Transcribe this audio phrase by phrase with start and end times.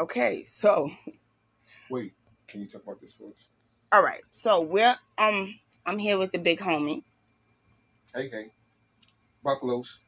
[0.00, 0.90] Okay, so
[1.90, 2.14] Wait,
[2.48, 3.48] can you talk about this first?
[3.92, 7.02] all right, so we're um I'm here with the big homie.
[8.14, 8.46] Hey, hey.
[9.44, 9.98] Buck loose.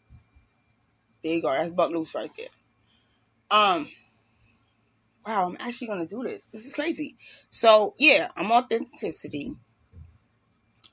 [1.23, 1.51] There you go.
[1.51, 2.49] That's Buck Loose right there.
[3.51, 3.91] Um.
[5.27, 6.47] Wow, I'm actually gonna do this.
[6.47, 7.19] This is crazy.
[7.51, 9.55] So yeah, I'm authenticity.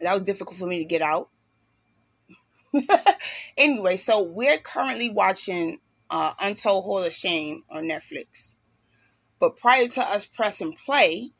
[0.02, 1.30] That was difficult for me to get out.
[3.58, 5.80] anyway, so we're currently watching
[6.10, 8.58] uh, Untold Hall of Shame on Netflix.
[9.40, 11.32] But prior to us pressing play,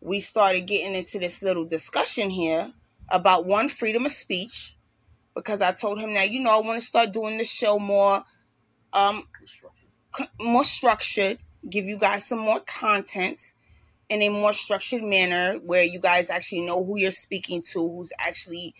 [0.00, 2.72] we started getting into this little discussion here
[3.08, 4.76] about one freedom of speech
[5.34, 8.24] because I told him that you know I want to start doing the show more
[8.92, 9.28] um
[10.40, 11.38] more structured,
[11.68, 13.52] give you guys some more content
[14.08, 18.12] in a more structured manner where you guys actually know who you're speaking to, who's
[18.20, 18.74] actually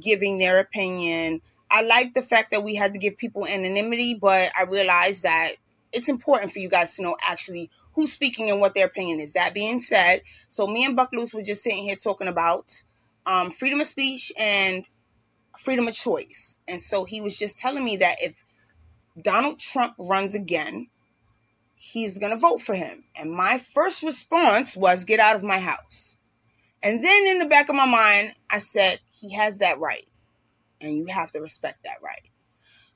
[0.00, 1.42] giving their opinion.
[1.70, 5.52] I like the fact that we had to give people anonymity, but I realized that
[5.92, 9.32] it's important for you guys to know actually who's speaking and what their opinion is.
[9.32, 12.84] That being said, so me and Buck Loose were just sitting here talking about
[13.26, 14.84] um, freedom of speech and
[15.58, 16.54] freedom of choice.
[16.68, 18.44] And so he was just telling me that if
[19.20, 20.90] Donald Trump runs again,
[21.74, 23.02] he's going to vote for him.
[23.20, 26.18] And my first response was, get out of my house.
[26.80, 30.06] And then in the back of my mind, I said, he has that right.
[30.80, 32.30] And you have to respect that right.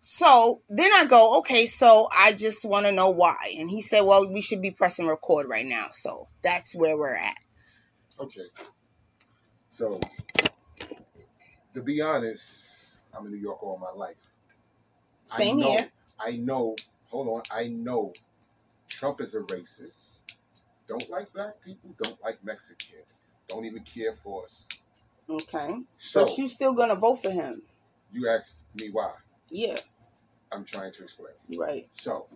[0.05, 3.37] So then I go, okay, so I just want to know why.
[3.57, 5.91] And he said, well, we should be pressing record right now.
[5.93, 7.37] So that's where we're at.
[8.19, 8.47] Okay.
[9.71, 10.01] So,
[11.73, 14.17] to be honest, I'm in New York all my life.
[15.25, 15.89] Same I know, here.
[16.19, 16.77] I know.
[17.11, 17.43] Hold on.
[17.57, 18.13] I know
[18.89, 20.23] Trump is a racist.
[20.89, 21.95] Don't like black people.
[22.03, 23.23] Don't like Mexicans.
[23.47, 24.67] Don't even care for us.
[25.31, 25.77] Okay.
[25.97, 27.63] So But you still going to vote for him.
[28.11, 29.13] you asked me why.
[29.55, 29.77] Yeah,
[30.53, 31.35] I'm trying to explain.
[31.57, 31.87] right.
[31.93, 32.27] So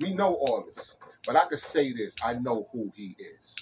[0.00, 0.94] we know all this,
[1.26, 3.56] but I could say this: I know who he is.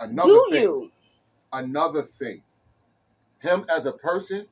[0.00, 0.92] Another Do thing, you?
[1.52, 2.42] Another thing,
[3.40, 4.46] him as a person,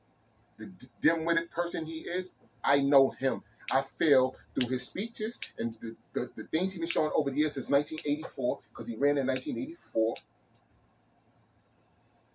[0.59, 2.31] the dim-witted person he is,
[2.65, 3.43] I know him.
[3.73, 7.39] I feel through his speeches and the, the, the things he's been showing over the
[7.39, 10.15] years since 1984, because he ran in 1984.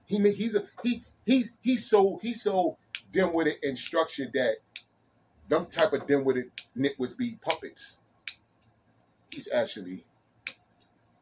[0.05, 2.77] He he's a he he's he's so he's so
[3.11, 4.57] dim-witted and structured that
[5.47, 7.99] them type of dim-witted nitwits be puppets.
[9.31, 10.05] He's actually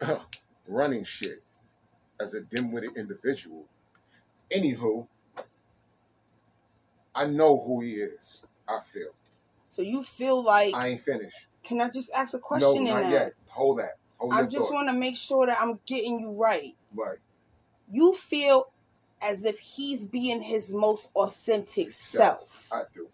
[0.02, 0.20] uh,
[0.68, 1.44] running shit
[2.20, 3.66] as a dim-witted individual.
[4.52, 5.08] Anywho,
[7.14, 8.44] I know who he is.
[8.68, 9.10] I feel.
[9.70, 11.48] So you feel like, I ain't finished.
[11.64, 13.12] can I just ask a No, question in not that?
[13.12, 13.34] yet.
[13.50, 13.98] Hold that.
[14.18, 16.76] Hold I just want to make sure that I'm getting you right.
[16.94, 17.18] Right.
[17.92, 18.66] You feel
[19.22, 22.70] as if he's being his most authentic self.
[22.72, 23.10] I do.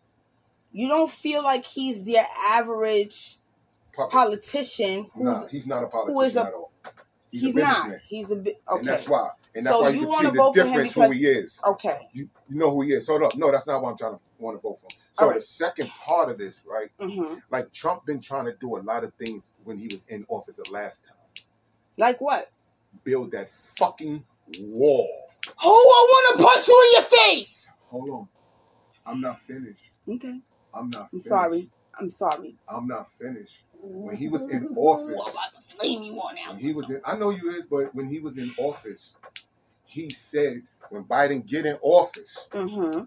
[0.72, 2.24] You don't feel like he's your
[2.54, 3.38] average
[4.10, 6.72] politician who's Nah, he's not a politician who is a- at all.
[7.32, 7.92] he's, a not.
[8.08, 9.30] He's a bit And that's why.
[9.54, 11.14] And that's So why you you can see vote the for him difference because- who
[11.14, 11.60] he is.
[11.72, 12.10] Okay.
[12.14, 13.08] You, you know who he is.
[13.08, 13.36] Hold up.
[13.38, 14.88] No, that's not what I'm trying to want to vote for.
[15.20, 15.36] So right.
[15.38, 16.90] the second part of this, right?
[17.00, 20.26] hmm Like Trump been trying to do a lot of things when he was in
[20.30, 21.16] office the last time.
[21.98, 22.50] Like what?
[23.04, 24.24] Build that fucking
[24.62, 25.10] wall.
[25.62, 27.72] Who I want to punch you in your face?
[27.90, 28.28] Hold on.
[29.06, 29.82] I'm not finished.
[30.08, 30.40] Okay.
[30.74, 31.28] I'm not I'm finished.
[31.28, 31.70] sorry.
[32.00, 32.56] I'm sorry.
[32.70, 33.64] I'm not finished.
[33.82, 36.90] When he was in Ooh, office- I'm about to flame you on When he was
[36.90, 39.14] in I know you is, but when he was in office,
[39.86, 43.06] he said when Biden get in office, Mm-hmm.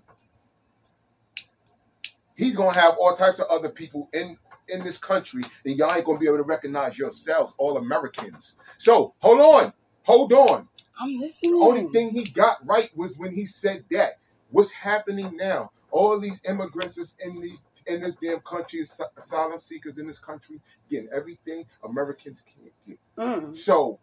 [2.37, 4.37] he's gonna have all types of other people in
[4.69, 8.57] in this country and y'all ain't gonna be able to recognize yourselves, all Americans.
[8.79, 9.73] So hold on,
[10.03, 10.69] hold on.
[10.99, 11.53] I'm listening.
[11.55, 14.19] The only thing he got right was when he said that.
[14.51, 15.73] What's happening now?
[15.94, 18.82] All these immigrants is in these in this damn country,
[19.19, 20.60] asylum seekers in this country,
[20.91, 22.99] getting everything Americans can't get.
[23.19, 24.00] Mm, So,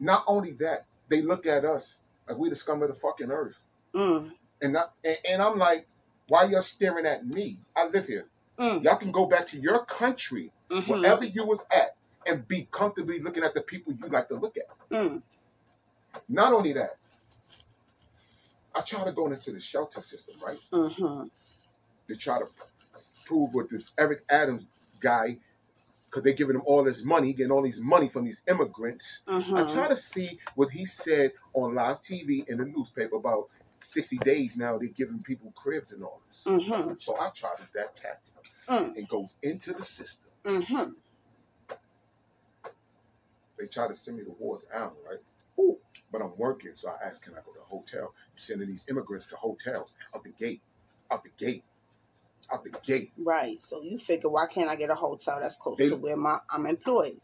[0.00, 3.56] not only that, they look at us like we the scum of the fucking earth,
[3.94, 5.86] mm, and not, and, and I'm like,
[6.28, 7.60] why y'all staring at me?
[7.76, 8.26] I live here.
[8.58, 11.96] mm, Y'all can go back to your country, mhm, wherever you was at,
[12.26, 14.68] and be comfortably looking at the people you like to look at.
[14.90, 15.22] mm.
[16.28, 16.96] Not only that,
[18.74, 20.58] I try to go into the shelter system, right?
[20.72, 21.30] Mhm.
[22.08, 22.46] To try to
[23.24, 24.66] prove with this Eric Adams
[25.00, 25.38] guy,
[26.06, 29.22] because they're giving him all this money, getting all these money from these immigrants.
[29.28, 29.72] I Mhm.
[29.72, 33.48] try to see what he said on live TV in the newspaper about
[33.80, 36.44] 60 days now, they're giving people cribs and all this.
[36.44, 37.02] Mhm.
[37.02, 38.32] So I tried that tactic.
[38.68, 38.96] Mm.
[38.96, 40.30] It goes into the system.
[40.44, 40.96] Mhm.
[43.58, 45.20] They try to send me to Ward's Island, right?
[45.58, 45.78] Ooh.
[46.14, 48.14] But I'm working, so I asked, can I go to a hotel?
[48.36, 50.62] You sending these immigrants to hotels out the gate,
[51.10, 51.64] out the gate,
[52.52, 53.10] out the gate.
[53.18, 53.60] Right.
[53.60, 56.38] So you figure, why can't I get a hotel that's close They- to where my
[56.50, 57.20] I'm employed?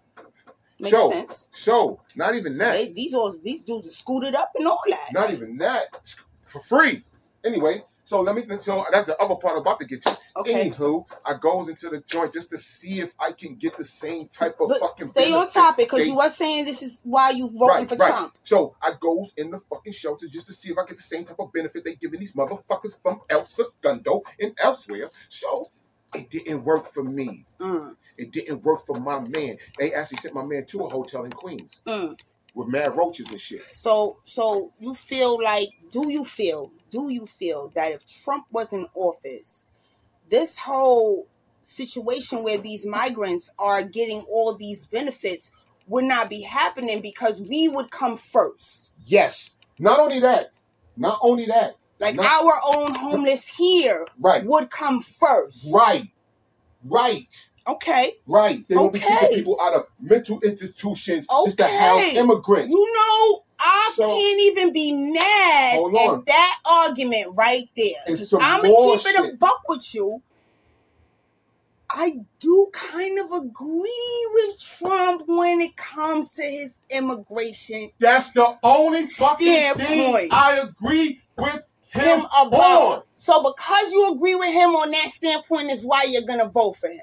[0.81, 1.47] Makes so, sense.
[1.53, 2.73] so not even that.
[2.73, 5.11] They, these all these dudes are scooted up and all that.
[5.13, 5.85] Not even that.
[6.47, 7.05] For free.
[7.45, 10.19] Anyway, so let me so that's the other part I'm about to get to.
[10.39, 10.69] Okay.
[10.69, 14.27] Anywho, I goes into the joint just to see if I can get the same
[14.27, 17.87] type of fucking stay on topic because you were saying this is why you voting
[17.87, 18.35] for Trump.
[18.43, 21.25] So I goes in the fucking shelter just to see if I get the same
[21.25, 25.09] type of benefit they giving these motherfuckers from El Segundo and elsewhere.
[25.29, 25.71] So
[26.13, 27.47] it didn't work for me.
[27.61, 29.59] Mm, It didn't work for my man.
[29.79, 32.19] They actually sent my man to a hotel in Queens mm.
[32.55, 33.71] With mad roaches and shit.
[33.71, 38.73] So so you feel like do you feel do you feel that if Trump was
[38.73, 39.67] in office,
[40.31, 41.27] this whole
[41.63, 45.51] situation where these migrants are getting all these benefits
[45.87, 48.93] would not be happening because we would come first.
[49.07, 49.51] Yes.
[49.79, 50.51] Not only that.
[50.97, 51.77] Not only that.
[52.01, 54.43] Like Not- our own homeless here Right.
[54.45, 55.73] would come first.
[55.73, 56.09] Right.
[56.85, 57.50] Right.
[57.73, 58.13] Okay.
[58.27, 58.67] Right.
[58.69, 59.09] They will be Okay.
[59.21, 62.17] keeping people out of mental institutions just to house Okay.
[62.19, 62.71] immigrants.
[62.71, 68.17] You know, I So- can't even be mad at that argument right there.
[68.41, 70.23] I'm gonna keep it a buck with you.
[71.93, 78.57] I do kind of agree with Trump when it comes to his immigration That's the
[78.63, 80.33] only thing Standpoint.
[80.33, 82.53] I agree with him, him about.
[82.93, 83.03] on.
[83.15, 86.89] So because you agree with him on that standpoint is why you're gonna vote for
[86.89, 87.01] him.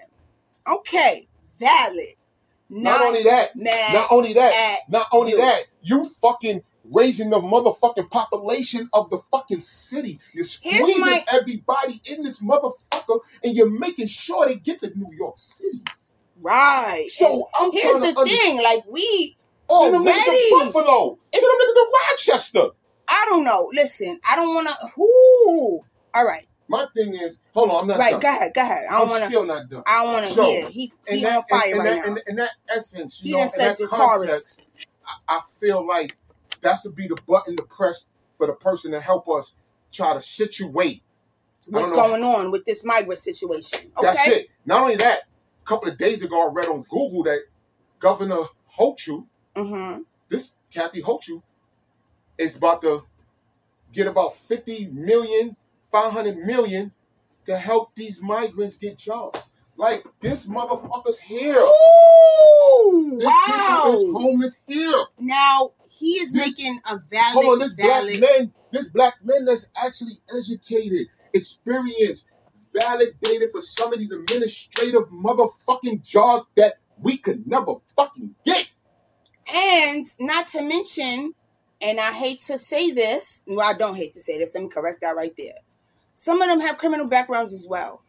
[0.69, 1.27] Okay,
[1.59, 2.05] valid.
[2.69, 5.37] Not, Not, only that, not only that, not only you.
[5.37, 10.19] that, you fucking raising the motherfucking population of the fucking city.
[10.33, 15.09] You're squeezing my- everybody in this motherfucker, and you're making sure they get to New
[15.17, 15.81] York City.
[16.41, 17.07] right.
[17.09, 19.37] So I'm Here's the thing, like we
[19.69, 20.71] niggas to already.
[20.71, 21.17] Buffalo.
[21.31, 22.65] Them niggas to Rochester.
[23.09, 23.69] I don't know.
[23.73, 25.01] Listen, I don't want to.
[25.01, 25.81] Ooh.
[26.13, 28.11] All right, My thing is, hold on, I'm not right.
[28.11, 28.19] done.
[28.19, 28.51] Go ahead.
[28.53, 28.83] Go ahead.
[28.91, 29.29] I don't want to.
[29.29, 29.83] still not done.
[29.87, 30.33] I don't want to.
[30.33, 32.11] So, yeah, he he that, on fire in, in right that, now.
[32.11, 34.57] in, in that essence, you he know, said that the chorus.
[35.27, 36.17] I, I feel like
[36.61, 38.05] that should be the button to press
[38.37, 39.55] for the person to help us
[39.91, 41.03] try to situate.
[41.67, 43.91] What's going on with this migrant situation?
[43.97, 44.07] Okay.
[44.07, 44.47] That's it.
[44.65, 45.19] Not only that,
[45.61, 47.39] a couple of days ago, I read on Google that
[47.99, 48.43] Governor
[48.77, 50.01] Hochul, Mm-hmm.
[50.29, 51.41] this Kathy Hochul,
[52.37, 53.03] is about to
[53.91, 55.55] get about 50 million,
[55.91, 56.91] 500 million
[57.45, 59.49] to help these migrants get jobs.
[59.77, 61.55] Like, this motherfucker's here.
[61.59, 63.93] Ooh, This wow.
[64.15, 65.05] homeless here.
[65.19, 68.19] Now he is This- making a valid, Hold on, this valid.
[68.19, 72.25] black man, this black man that's actually educated, experienced,
[72.73, 78.67] validated for some of these administrative motherfucking jobs that we could never fucking get.
[79.53, 81.33] And not to mention,
[81.81, 84.53] and I hate to say this, well, I don't hate to say this.
[84.55, 85.55] Let me correct that right there.
[86.19, 88.01] Some of them have criminal backgrounds as well.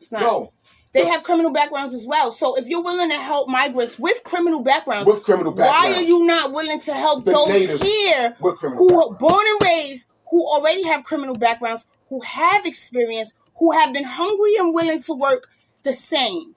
[0.00, 0.22] It's not.
[0.22, 0.52] No,
[0.92, 2.32] They have criminal backgrounds as well.
[2.32, 6.26] So if you're willing to help migrants with criminal backgrounds, with criminal why are you
[6.26, 11.04] not willing to help The those here who are born and raised, who already have
[11.04, 15.46] criminal backgrounds, who have experience, who have been hungry and willing to work
[15.84, 16.56] the same?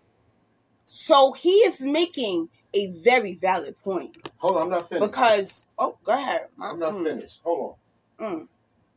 [0.88, 5.12] So he is making a very valid point Hold on, I'm not finished.
[5.12, 6.42] because oh, go ahead.
[6.60, 7.40] I'm not Mm, finished.
[7.44, 7.76] Hold
[8.20, 8.26] on.
[8.26, 8.48] mm.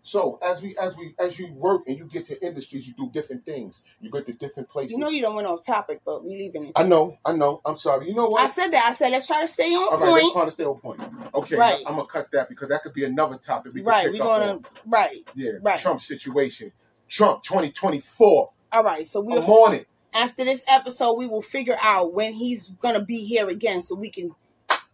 [0.08, 3.10] So as we as we as you work and you get to industries, you do
[3.12, 3.82] different things.
[4.00, 4.93] You go to different places.
[4.93, 6.72] You know you don't went off topic, but we leaving it.
[6.76, 7.60] I know, I know.
[7.66, 8.09] I'm sorry.
[8.09, 8.40] You know what?
[8.40, 8.87] I said that.
[8.88, 10.02] I said let's try to stay on point.
[10.02, 11.00] All right, let's try to stay on point.
[11.35, 11.83] Okay, Right.
[11.87, 13.75] I'm gonna cut that because that could be another topic.
[13.75, 14.66] We Right, we're gonna on.
[14.87, 15.18] right.
[15.35, 15.78] Yeah, Right.
[15.78, 16.73] Trump situation.
[17.09, 18.50] Trump 2024.
[18.73, 19.88] All right, so we're on it.
[20.14, 24.09] after this episode, we will figure out when he's gonna be here again, so we
[24.09, 24.30] can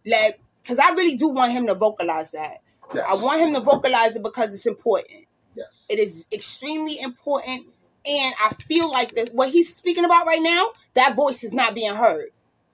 [0.05, 0.39] let.
[0.61, 2.57] Because I really do want him to vocalize that.
[2.93, 3.05] Yes.
[3.09, 5.25] I want him to vocalize it because it's important.
[5.55, 5.85] Yes.
[5.89, 7.65] It is extremely important,
[8.05, 11.75] and I feel like that what he's speaking about right now, that voice is not
[11.75, 12.27] being heard.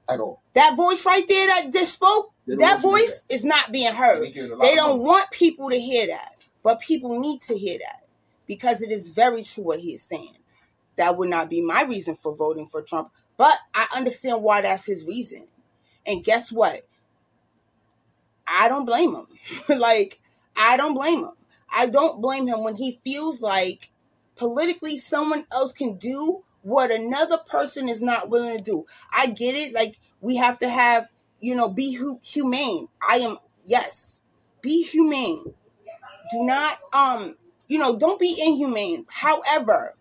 [0.09, 0.41] At all.
[0.55, 3.93] That voice right there that just spoke, that want you to voice is not being
[3.93, 4.23] heard.
[4.23, 7.57] They get a lot They don't want people to hear that, but people need to
[7.57, 8.05] hear that
[8.47, 10.35] because it is very true what he is saying.
[10.97, 14.85] That would not be my reason for voting for Trump, but I understand why that's
[14.85, 15.47] his reason.
[16.05, 16.81] And guess what?
[18.59, 19.27] I don't blame him.
[19.79, 20.19] like,
[20.57, 21.31] I don't blame him.
[21.73, 23.89] I don't blame him when he feels like
[24.35, 28.85] politically someone else can do what another person is not willing to do.
[29.11, 29.73] I get it.
[29.73, 32.87] Like, we have to have, you know, be hu- humane.
[33.07, 34.21] I am, yes,
[34.61, 35.43] be humane.
[36.31, 39.05] Do not, um, you know, don't be inhumane.
[39.09, 39.95] However,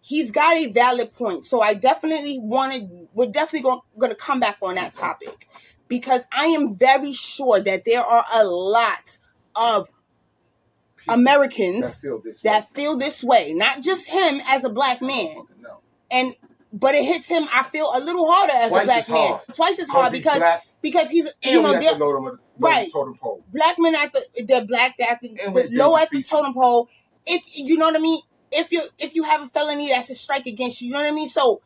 [0.00, 1.44] he's got a valid point.
[1.44, 5.48] So I definitely wanted, we're definitely going to come back on that topic
[5.98, 9.18] because I am very sure that there are a lot
[9.56, 9.88] of
[10.96, 12.68] People Americans that feel this that way.
[12.74, 13.52] feel this way.
[13.54, 15.34] Not just him as a black man.
[15.62, 15.78] No.
[16.12, 16.32] And
[16.72, 17.44] but it hits him.
[17.54, 19.40] I feel a little harder as Twice a black man, hard.
[19.54, 22.86] twice as hard because black, because he's you know they're- load him Right.
[22.86, 23.42] the totem pole.
[23.52, 26.88] black men at the they're black they're at the, the low at the totem pole.
[27.26, 28.20] If you know what I mean,
[28.52, 30.88] if you if you have a felony, that's a strike against you.
[30.88, 31.26] You know what I mean.
[31.28, 31.60] So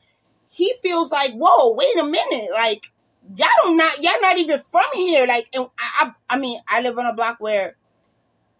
[0.50, 2.90] he feels like, whoa, wait a minute, like
[3.37, 5.26] y'all don't not y'all not even from here.
[5.26, 7.75] Like, and I I, I mean, I live on a block where.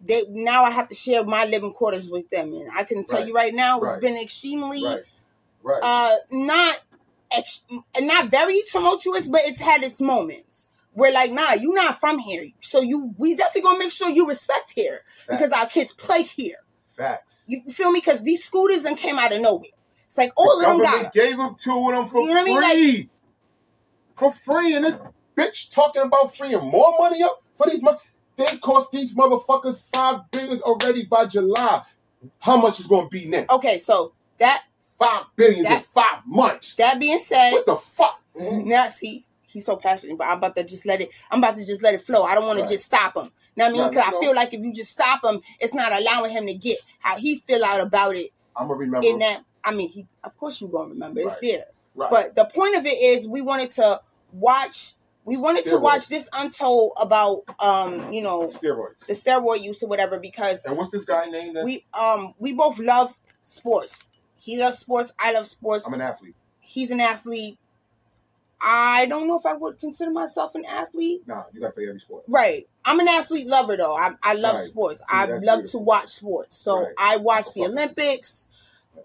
[0.01, 3.19] They now I have to share my living quarters with them, and I can tell
[3.19, 3.27] Right.
[3.27, 4.01] you right now, it's Right.
[4.01, 4.81] been extremely
[5.61, 5.81] Right.
[5.83, 6.79] Uh not
[7.35, 7.63] ex-
[7.99, 10.69] not very tumultuous, but it's had its moments.
[10.93, 14.25] We're like, nah, you not from here, so you we definitely gonna make sure you
[14.25, 16.55] respect here because our kids play here.
[16.95, 17.43] Facts.
[17.47, 17.99] You feel me?
[17.99, 19.69] Because these scooters then came out of nowhere.
[20.07, 22.63] It's like all the of them got gave them to them for You know what
[22.73, 22.93] I mean?
[22.93, 23.09] free.
[24.19, 24.75] For free.
[24.75, 24.95] And this
[25.37, 27.97] bitch talking about freeing more money up for these mo-
[28.35, 31.81] They cost these motherfuckers five billions already by July.
[32.41, 33.51] How much is going to be next?
[33.53, 33.77] okay.
[33.77, 36.75] So that Five billion in five months.
[36.75, 38.19] that being said, What the fuck?
[38.37, 41.09] now see he's so passionate, but I'm about to just let it.
[41.31, 42.23] I'm about to just let it flow.
[42.23, 42.67] I don't want Right.
[42.67, 43.31] to just stop him.
[43.55, 46.31] Now I mean, because I feel like if you just stop him, it's not allowing
[46.31, 48.31] him to get how he feel out about it.
[48.57, 49.07] I'm gonna remember.
[49.07, 51.21] In that, I mean, he of course you're gonna remember.
[51.21, 51.41] It's Right.
[51.41, 51.65] there.
[51.95, 52.09] right.
[52.11, 54.01] But the point of it is, we wanted to
[54.33, 54.93] watch.
[55.25, 59.05] We wanted to watch this untold about, um, you know, steroids.
[59.05, 62.79] the steroid use or whatever because And what's this guy named we, um, we both
[62.79, 64.09] love sports.
[64.41, 65.13] He loves sports.
[65.19, 65.85] I love sports.
[65.85, 66.35] I'm an athlete.
[66.61, 67.57] He's an athlete.
[68.61, 71.21] I don't know if I would consider myself an athlete.
[71.25, 72.23] Nah, you gotta play every sport.
[72.27, 72.63] Right.
[72.83, 73.95] I'm an athlete lover though.
[73.95, 74.63] I, I love Right.
[74.63, 74.99] sports.
[74.99, 75.63] See, I love beautiful.
[75.63, 76.57] to watch sports.
[76.57, 76.93] So Right.
[76.97, 77.63] I watch the.
[77.65, 78.47] Olympics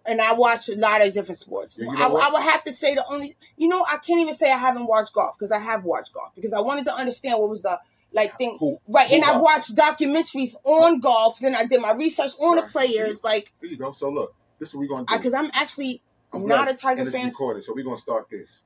[0.07, 1.79] and I watch a lot of different sports.
[1.79, 2.07] You know I.
[2.07, 4.87] I would have to say the only, you know, I can't even say I haven't
[4.87, 7.79] watched golf because I have watched golf because I wanted to understand what was the
[8.13, 8.59] like thing.
[8.87, 9.11] Right.
[9.11, 11.41] And I've watched documentaries on golf.
[11.41, 12.71] Then I did my research on the Right.
[12.71, 13.25] players.
[13.25, 13.93] Like, There you go.
[13.93, 15.17] So look, this is what we're gonna do.
[15.17, 16.01] because I'm actually
[16.33, 17.27] I'm not a Tiger and it's fan.
[17.29, 18.61] recorded, so we're gonna start this.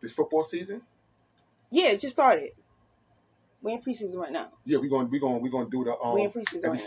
[0.00, 0.82] This football season.
[1.70, 2.50] Yeah, it just started.
[3.62, 4.48] We in preseason right now.
[4.64, 6.78] Yeah, we're gonna we're gonna we're gonna do the um we in preseason every right
[6.78, 6.84] now.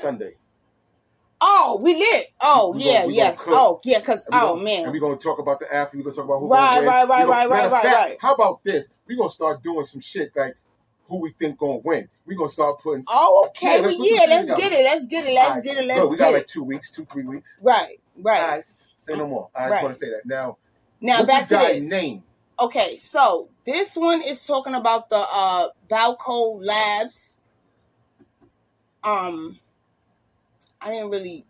[1.45, 2.27] Oh, we lit.
[2.41, 3.45] Oh, We yeah, gonna- yes.
[3.49, 4.83] Oh, yeah, because, oh, gonna- man.
[4.85, 6.05] And we're gonna talk about the athlete.
[6.05, 8.17] We're gonna talk about who Right, right, right, gonna- right, right, fact, right.
[8.21, 8.87] How about this?
[9.07, 10.55] We're gonna start doing some shit like
[11.09, 12.07] who we think gonna win.
[12.25, 13.03] We're gonna start putting.
[13.09, 13.75] Oh, okay.
[13.75, 14.83] Yeah, let's put yeah, let's get it.
[14.85, 15.33] Let's get it.
[15.33, 15.87] Let's Alright, get it.
[15.87, 17.59] Let's Look, we got like two weeks, two three weeks.
[17.61, 18.41] right, right.
[18.41, 18.65] Alright,
[18.97, 19.49] say no more.
[19.53, 19.69] I Right.
[19.71, 20.57] just want to say that now.
[21.01, 21.89] Now back to this.
[21.89, 22.23] name?
[22.61, 27.41] Okay, so this one is talking about the uh Balco Labs.
[29.03, 29.59] Um,
[30.83, 31.45] I didn't really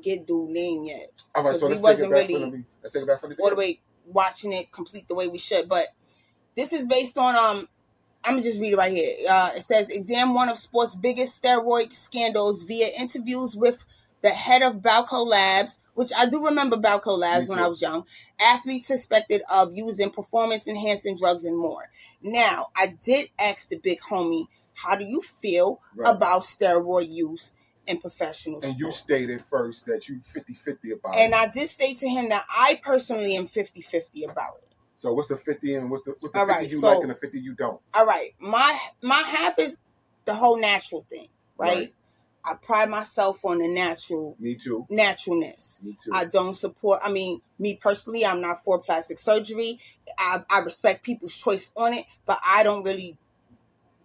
[0.00, 1.22] get dude name yet.
[1.34, 2.64] All right, so we wasn't really.
[2.82, 3.36] Let's take it back from the.
[3.42, 5.68] all the way watching it complete the way we should.
[5.68, 5.86] But
[6.56, 7.68] this is based on um
[8.24, 9.12] I'm gonna just read it right here.
[9.30, 13.84] Uh, it says exam one of sports' biggest steroid scandals via interviews with
[14.22, 18.04] the head of Balco Labs, which I do remember Balco Labs when I was young.
[18.38, 21.90] Athletes suspected of using performance enhancing drugs and more.
[22.22, 24.44] Now, I did ask the big homie,
[24.74, 26.14] how do you feel Right.
[26.14, 27.54] about steroid use
[27.86, 31.36] in professional And you stated first that you 50-50 about And it.
[31.36, 34.74] I did state to him that I personally am 50 50 about it.
[34.98, 37.00] So what's the 50 and what's the, what's the All 50 right, you so- like
[37.00, 37.80] and the 50 you don't?
[37.94, 39.78] all right my my half is
[40.26, 41.94] the whole natural thing right, Right.
[42.44, 44.86] i pride myself on the natural Me too.
[44.90, 46.10] naturalness Me too.
[46.12, 49.78] i don't support i mean me personally i'm not for plastic surgery
[50.18, 53.16] i, I respect people's choice on it but i don't really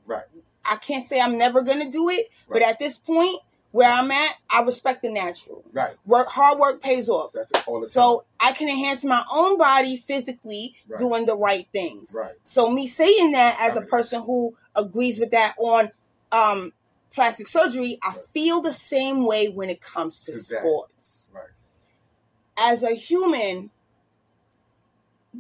[0.06, 0.24] Right.
[0.64, 3.40] i can't say i'm never gonna do it but at this point
[3.76, 5.96] where i'm at i respect the natural right.
[6.06, 10.76] work hard work pays off That's all so i can enhance my own body physically
[10.88, 11.00] Right.
[11.00, 12.16] doing the right things.
[12.18, 12.36] Right.
[12.44, 15.92] so me saying that as a person who agrees with that on
[16.32, 16.72] um
[17.14, 18.22] plastic surgery, I Right.
[18.34, 20.70] feel the same way when it comes to Exactly.
[20.70, 21.30] sports.
[21.34, 21.54] Right.
[22.72, 23.72] As a human,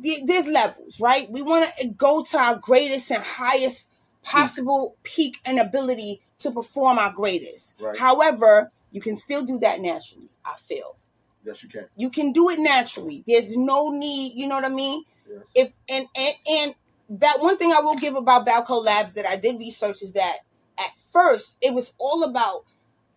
[0.01, 1.29] th- there's levels, right?
[1.29, 3.89] We want to go to our greatest and highest
[4.25, 7.75] possible peak and ability to perform our greatest.
[7.79, 7.97] Right.
[7.97, 10.97] However, you can still do that naturally, I feel.
[11.45, 11.85] Yes, you can.
[11.95, 13.23] You can do it naturally.
[13.27, 15.03] There's no need, you know what I mean?
[15.27, 15.41] Yes.
[15.55, 16.75] if and and and
[17.21, 20.39] that one thing I will give about Balco Labs that I did research is that
[20.79, 22.65] at first it was all about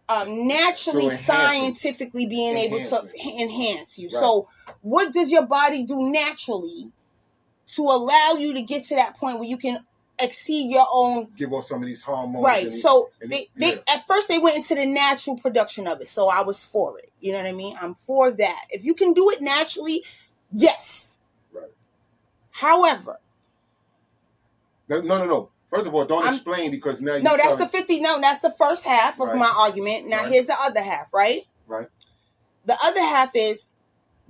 [0.09, 1.25] um, naturally, enhance it.
[1.25, 4.09] scientifically being able to Enhance enhance you.
[4.09, 4.21] Right.
[4.21, 4.49] So,
[4.81, 6.93] what does your body do naturally
[7.75, 9.85] to allow you to get to that point where you can
[10.21, 12.45] exceed your own Give off some of these hormones.
[12.45, 12.73] right?
[12.73, 13.73] So they, yeah.
[13.73, 16.99] they at first they went into the natural production of it, so I was for
[16.99, 17.11] it.
[17.21, 17.77] You know what I mean?
[17.81, 18.65] I'm for that.
[18.71, 20.05] If you can do it naturally,
[20.53, 21.19] yes.
[21.53, 21.71] Right.
[22.53, 23.19] However,
[24.89, 25.51] No, no, no.
[25.71, 28.01] First of all, don't I'm- explain because now you No, that's the 50.
[28.01, 29.37] No, that's the first half of Right.
[29.37, 30.07] my argument.
[30.07, 30.33] Now, Right.
[30.33, 31.47] here's the other half, right?
[31.67, 31.89] Right.
[32.65, 33.73] The other half is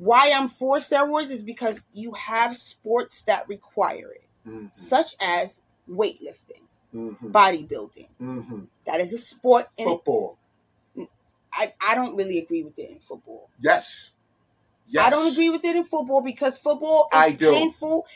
[0.00, 4.68] Why I'm for steroids is because you have sports that require it, Mhm.
[4.73, 6.62] such as weightlifting,
[6.95, 7.16] Mhm.
[7.33, 8.09] bodybuilding.
[8.21, 8.66] Mhm.
[8.87, 10.37] That is a sport, Football.
[11.52, 13.49] I, I don't really agree with it in football.
[13.61, 14.11] Yes.
[14.87, 15.07] Yes.
[15.07, 18.07] I don't agree with it in football because football is painful.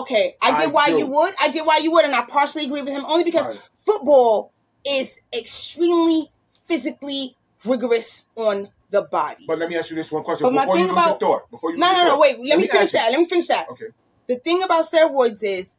[0.00, 0.98] Okay, I get I why do.
[0.98, 1.34] you would.
[1.40, 3.58] I get why you would, and I partially agree with him only because Right.
[3.84, 4.52] football
[4.86, 6.30] is extremely
[6.66, 9.44] physically rigorous on the body.
[9.46, 11.50] But let me ask you this one question But my before you thing about- thought.
[11.50, 12.18] Before you no, no, no.
[12.20, 13.10] Wait, let, me ask finish that.
[13.10, 13.68] Let me finish that.
[13.70, 13.86] Okay.
[14.26, 15.78] The thing about steroids is,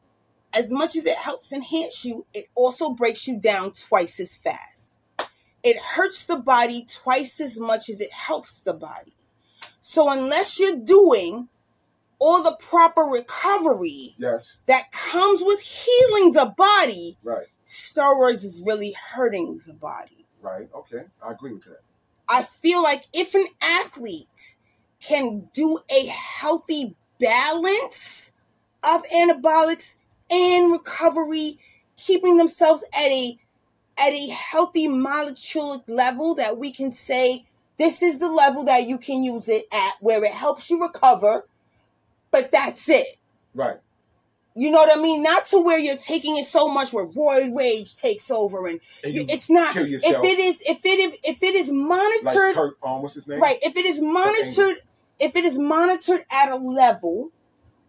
[0.58, 4.94] as much as it helps enhance you, it also breaks you down twice as fast.
[5.64, 9.14] It hurts the body twice as much as it helps the body.
[9.82, 11.50] So unless you're doing
[12.20, 14.58] all the proper recovery Yes.
[14.66, 17.48] that comes with healing the body, Right.
[17.68, 20.26] steroids is really hurting the body.
[20.42, 20.70] Right.
[20.74, 21.04] Okay.
[21.22, 21.82] I agree with that.
[22.28, 24.56] I feel like if an athlete
[25.00, 28.34] can do a healthy balance
[28.84, 29.96] of anabolics
[30.32, 31.58] and recovery,
[31.98, 33.38] keeping themselves at a
[34.00, 37.46] at a healthy molecular level that we can say
[37.78, 41.48] this is the level that you can use it at where it helps you recover,
[42.32, 43.18] but that's it.
[43.54, 43.78] Right.
[44.56, 45.24] You know what I mean?
[45.24, 49.16] Not to where you're taking it so much where roid rage takes over and And
[49.16, 53.16] you it's not if it is if it if it is monitored like um, what's
[53.16, 53.40] his name?
[53.40, 53.58] Right.
[53.62, 54.82] If it is monitored,
[55.20, 57.32] if it is monitored at a level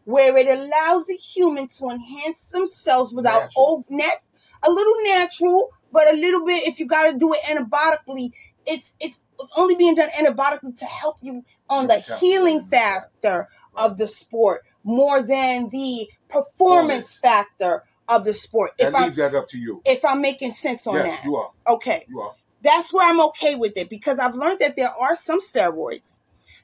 [0.04, 3.66] where it allows the human to enhance themselves without Natural.
[3.68, 4.22] over net
[4.66, 8.32] a little natural, but a little bit if you got to do it antibiotically,
[8.66, 9.20] it's it's
[9.56, 15.22] only being done antibiotically to help you on the healing factor of the sport more
[15.22, 18.70] than the performance factor of the sport.
[18.78, 19.82] If I'm leaves that up to you.
[19.84, 21.24] if I'm making sense on yes, that.
[21.24, 21.50] you are.
[21.68, 22.34] Okay You are.
[22.62, 26.18] that's where I'm okay with it because I've learned that there are some steroids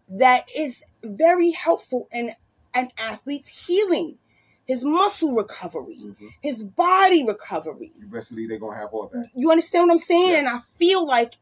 [0.08, 2.30] that is very helpful in
[2.76, 4.18] an athlete's healing,
[4.66, 6.30] his muscle recovery, Mhm.
[6.42, 7.92] his body recovery.
[7.98, 9.30] Believe they're gonna have all that.
[9.36, 10.30] You understand what I'm saying?
[10.30, 10.38] Yeah.
[10.38, 11.34] And I feel like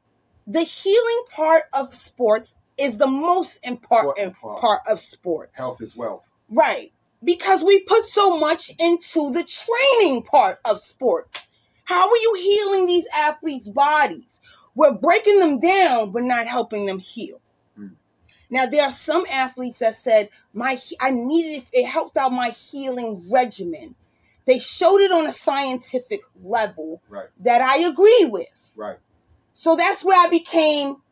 [0.46, 4.60] the healing part of sports is the most important Important part.
[4.60, 5.52] part of sports.
[5.56, 6.22] Health is wealth.
[6.50, 6.92] Right.
[7.22, 11.46] Because we put so much into the training part of sports.
[11.84, 14.40] How are you healing these athletes' bodies?
[14.74, 17.40] We're breaking them down, but not helping them heal.
[18.54, 22.50] Now, there are some athletes that said, "My, I needed it it helped out my
[22.50, 23.96] healing regimen."
[24.44, 27.30] They showed it on a scientific level Right.
[27.40, 28.46] that I agree with.
[28.76, 28.98] Right.
[29.54, 31.02] So that's where I became,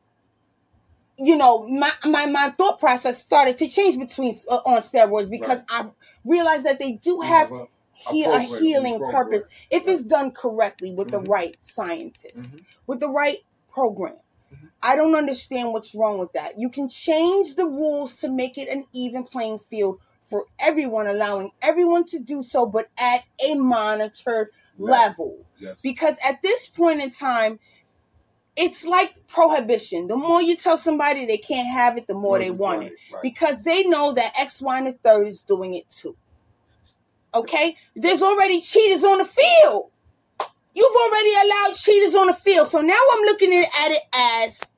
[1.19, 5.65] you know, my my, my thought process started to change between uh, on steroids because
[5.69, 5.91] I
[6.25, 7.51] realized that they do have
[7.93, 11.29] he, a healing purpose if it's done correctly with the Mhm.
[11.29, 12.65] right scientists, Mhm.
[12.87, 13.39] with the right
[13.73, 14.19] program.
[14.83, 16.59] I don't understand what's wrong with that.
[16.59, 21.53] You can change the rules to make it an even playing field for everyone, allowing
[21.63, 25.47] everyone to do so, but at a monitored level.
[25.59, 25.81] Yes.
[25.81, 27.61] because at this point in time
[28.57, 30.09] it's like prohibition.
[30.09, 32.95] The more you tell somebody they can't have it the more they want it.
[33.13, 33.23] Right.
[33.23, 36.17] because they know that x y and the third is doing it too.
[37.35, 37.77] Okay?
[37.95, 39.91] There's already cheaters on the field.
[40.75, 42.67] You've already allowed cheaters on the field.
[42.67, 44.72] So now i'm looking at it as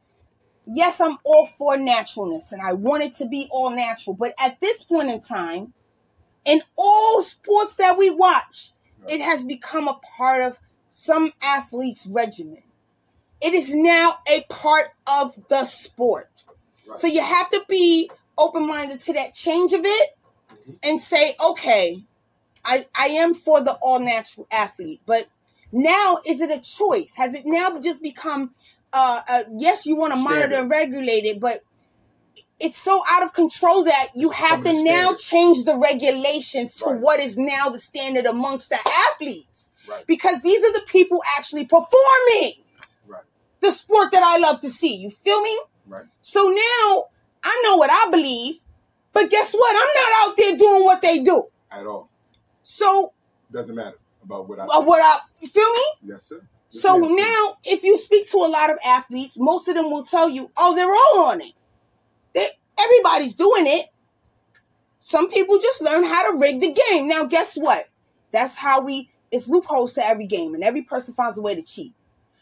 [0.66, 4.60] yes i'm all for naturalness and i want it to be all natural but at
[4.60, 5.72] this point in time
[6.44, 8.70] in all sports that we watch
[9.08, 12.62] it has become a part of some athletes' regimen.
[13.42, 14.86] It is now a part
[15.20, 16.30] of the sport.
[16.86, 16.98] Right.
[16.98, 20.10] So you have to be open minded to that change of it
[20.48, 20.78] Mhm.
[20.84, 22.04] and say, okay,
[22.64, 25.00] I, I am for the all natural athlete.
[25.04, 25.26] But
[25.72, 27.14] now, is it a choice?
[27.16, 28.54] Has it now just become,
[28.94, 31.60] uh, uh yes, you want to monitor and regulate it, but
[32.60, 37.00] it's so out of control that you have to now change the regulations to Right.
[37.00, 38.78] what is now the standard amongst the
[39.10, 40.06] athletes Right.
[40.06, 42.52] because these are the people actually performing
[43.06, 43.24] Right.
[43.60, 44.94] the sport that I love to see.
[44.96, 45.58] You feel me?
[45.86, 46.06] Right.
[46.22, 47.04] So now
[47.42, 48.60] I know what I believe,
[49.12, 49.76] but guess what?
[49.76, 51.48] I'm not out there doing what they do.
[51.70, 52.08] At all.
[52.62, 53.12] So
[53.52, 54.64] Doesn't matter about what I.
[54.64, 55.84] uh, what I you feel me?
[56.12, 56.40] Yes, sir.
[56.74, 60.28] So now, if you speak to a lot of athletes, most of them will tell
[60.28, 61.52] you, "Oh, they're all on it.
[62.34, 62.46] They,
[62.80, 63.86] everybody's doing it."
[64.98, 67.06] Some people just learn how to rig the game.
[67.06, 67.88] Now, guess what?
[68.32, 69.08] That's how we.
[69.30, 71.94] It's loopholes to every game, and every person finds a way to cheat.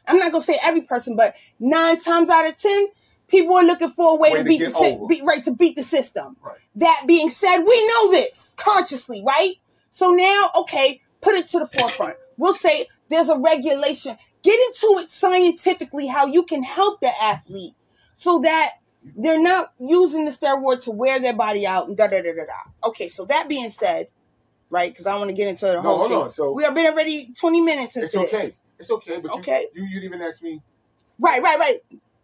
[0.08, 2.86] I'm not gonna say every person, but nine times out of ten,
[3.28, 5.52] people are looking for a way, Way to to beat the si- beat, right to
[5.52, 6.36] beat the system.
[6.42, 6.56] Right.
[6.76, 9.54] That being said, we know this consciously, right?
[9.90, 12.16] So now, okay, put it to the forefront.
[12.38, 14.16] We'll say there's a regulation.
[14.44, 17.74] Get into it scientifically how you can help the athlete
[18.14, 18.70] so that
[19.16, 22.46] They're not using the steroid to wear their body out and da da da da
[22.46, 22.88] da.
[22.90, 24.08] Okay, so that being said,
[24.70, 24.92] right?
[24.92, 26.22] Because I want to get into the No, whole hold thing.
[26.22, 26.32] on.
[26.32, 28.46] So We have been already twenty minutes it's into okay.
[28.46, 28.62] this.
[28.78, 29.20] It's okay.
[29.20, 29.68] But Okay.
[29.74, 30.62] you, you you didn't even ask me.
[31.20, 31.78] Right, right, right.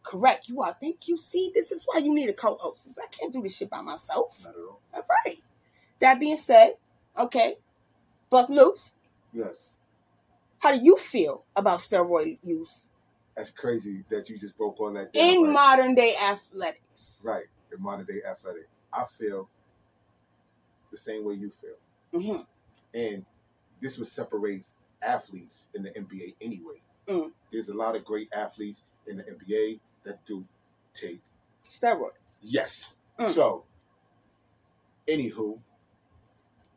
[0.05, 0.49] Correct.
[0.49, 0.77] You are.
[0.81, 1.19] Thank you.
[1.19, 2.99] See, this is why you need a co-host.
[3.03, 4.41] I can't do this shit by myself.
[4.45, 4.83] Not at all.
[4.95, 5.37] All right.
[6.01, 6.75] That being said,
[7.19, 7.57] okay,
[8.31, 8.95] Buck Loose,
[9.33, 9.78] Yes.
[10.61, 12.89] How do you feel about steroid use
[13.37, 15.25] That's crazy that you just broke all that down.
[15.25, 15.53] in right?
[15.53, 17.25] modern day athletics?
[17.27, 18.69] right in modern day athletics.
[18.93, 19.49] I feel
[20.91, 22.43] the same way you feel, hmm
[22.95, 23.25] and
[23.81, 26.81] this what separates athletes in the NBA anyway.
[27.07, 27.31] Mm.
[27.53, 30.45] There's a lot of great athletes in the NBA that do
[30.95, 31.21] take
[31.69, 32.39] Steroids.
[32.43, 32.95] yes.
[33.21, 33.31] Mm.
[33.33, 33.65] So,
[35.07, 35.59] anywho,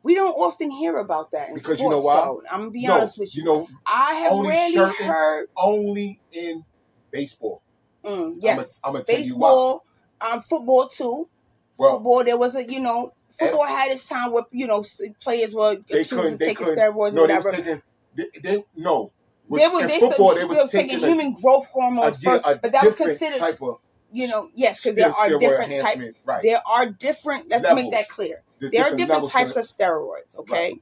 [0.04, 1.82] We don't often hear about that in Because sports.
[1.82, 2.16] you know why?
[2.16, 2.42] Though.
[2.50, 3.42] I'm gonna be no, honest with you.
[3.42, 5.46] you know, I have rarely certain- heard.
[5.56, 6.64] only in
[7.10, 7.62] baseball.
[8.04, 9.48] Mm, yes, I'm gonna tell you why.
[9.50, 9.84] baseball,
[10.32, 11.28] um, football too.
[11.76, 14.84] Well, football, there was a you know, football had its time where you know
[15.20, 17.50] players were They accused of taking steroids no, or they whatever.
[17.50, 17.82] was taking.
[18.16, 19.12] They, they no.
[19.48, 22.22] With- They were they, football, still, they they were taking taking human growth hormones a,
[22.22, 23.78] first, a but that was considered type of
[24.12, 26.18] you know yes because there are different types.
[26.24, 26.42] right?
[26.42, 27.48] There are different.
[27.50, 27.82] Let's Levels.
[27.84, 28.42] make that clear.
[28.62, 30.36] There's There are different types of steroids.
[30.38, 30.80] Okay,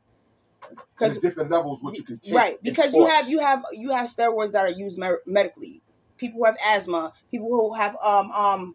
[0.94, 2.34] because different levels what you can take.
[2.34, 5.82] right because you have you have you have steroids that are used mer- medically.
[6.18, 8.74] People who have asthma, people who have um um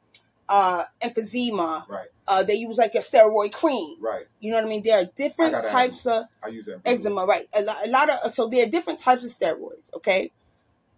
[0.50, 1.88] uh emphysema.
[1.88, 3.96] right, Uh, they use like a steroid cream.
[4.02, 4.26] right.
[4.40, 4.82] You know what I mean?
[4.84, 7.46] There are different types of I use eczema, right?
[7.56, 9.94] A, lo- a lot of so there are different types of steroids.
[9.96, 10.32] Okay,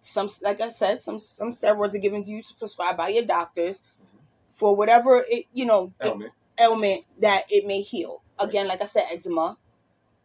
[0.00, 3.24] some like I said, some some steroids are given to you to prescribe by your
[3.26, 3.82] doctors
[4.58, 6.32] for whatever it you know the Element.
[6.62, 8.22] Ailment that it may heal.
[8.38, 9.56] Again, like I said, eczema,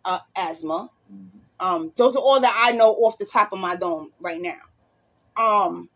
[0.05, 0.89] uh, asthma.
[1.11, 1.29] Mhm.
[1.59, 4.59] Um, those are all that I know off the top of my dome right now.
[5.37, 5.89] Um,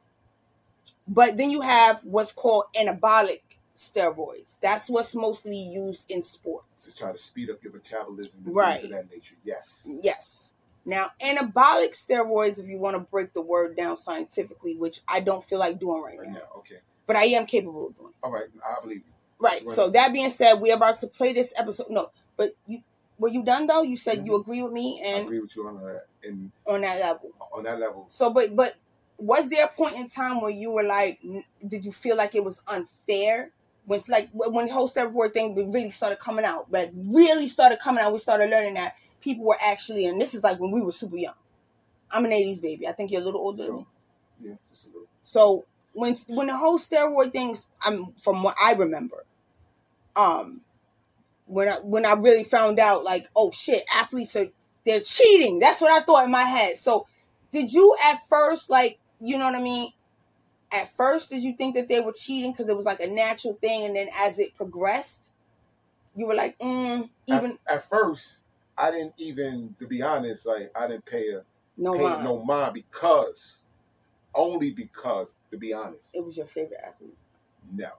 [1.08, 3.42] but then you have what's called anabolic
[3.76, 4.58] steroids.
[4.60, 6.94] That's what's mostly used in sports.
[6.94, 8.82] To try to speed up your metabolism and Right.
[8.82, 9.36] things of that nature.
[9.44, 9.88] Yes.
[10.02, 10.54] Yes.
[10.86, 15.44] Now, anabolic steroids, if you want to break the word down scientifically, which I don't
[15.44, 16.50] feel like doing right Right now, now.
[16.60, 16.80] Okay.
[17.06, 18.14] but I am capable of doing.
[18.24, 18.48] All right.
[18.66, 19.14] I believe you.
[19.40, 19.54] Right.
[19.54, 19.68] Right.
[19.68, 21.88] So that being said, we're about to play this episode.
[21.90, 22.82] No, but you
[23.20, 23.84] were you done though?
[23.84, 24.28] You said mm-hmm.
[24.28, 26.06] you agree with me I and agree with you on uh, that.
[26.24, 27.32] And on that level.
[27.52, 28.76] on that level, So, but but
[29.20, 31.20] was there a point in time where you were like,
[31.68, 33.52] did you feel like it was unfair?
[33.86, 37.80] When it's like when the whole steroid thing really started coming out, but really started
[37.80, 40.82] coming out, we started learning that people were actually, and this is like when we
[40.82, 41.36] were super young.
[42.12, 42.88] I'm an '80s baby.
[42.88, 43.86] I think you're a little older than me.
[44.42, 45.08] yeah, just a little.
[45.24, 45.66] So
[45.98, 49.26] when when the whole steroid things, I'm from what I remember,
[50.16, 50.62] um,
[51.48, 54.46] when I when I really found out, like, oh shit, athletes are
[54.86, 55.58] they're cheating.
[55.58, 56.76] That's what I thought in my head.
[56.76, 57.08] So
[57.52, 59.90] did you at first like, you know what I mean?
[60.72, 63.56] At first, did you think that they were cheating because it was like a natural
[63.56, 65.32] thing, and then as it progressed,
[66.16, 68.44] you were like, mm, even at, at first,
[68.78, 71.42] I didn't even, to be honest, like I didn't pay a
[71.76, 72.24] no pay mind.
[72.24, 73.58] no mind because,
[74.38, 77.18] only because, to be honest, It was your favorite athlete.
[77.74, 77.90] no,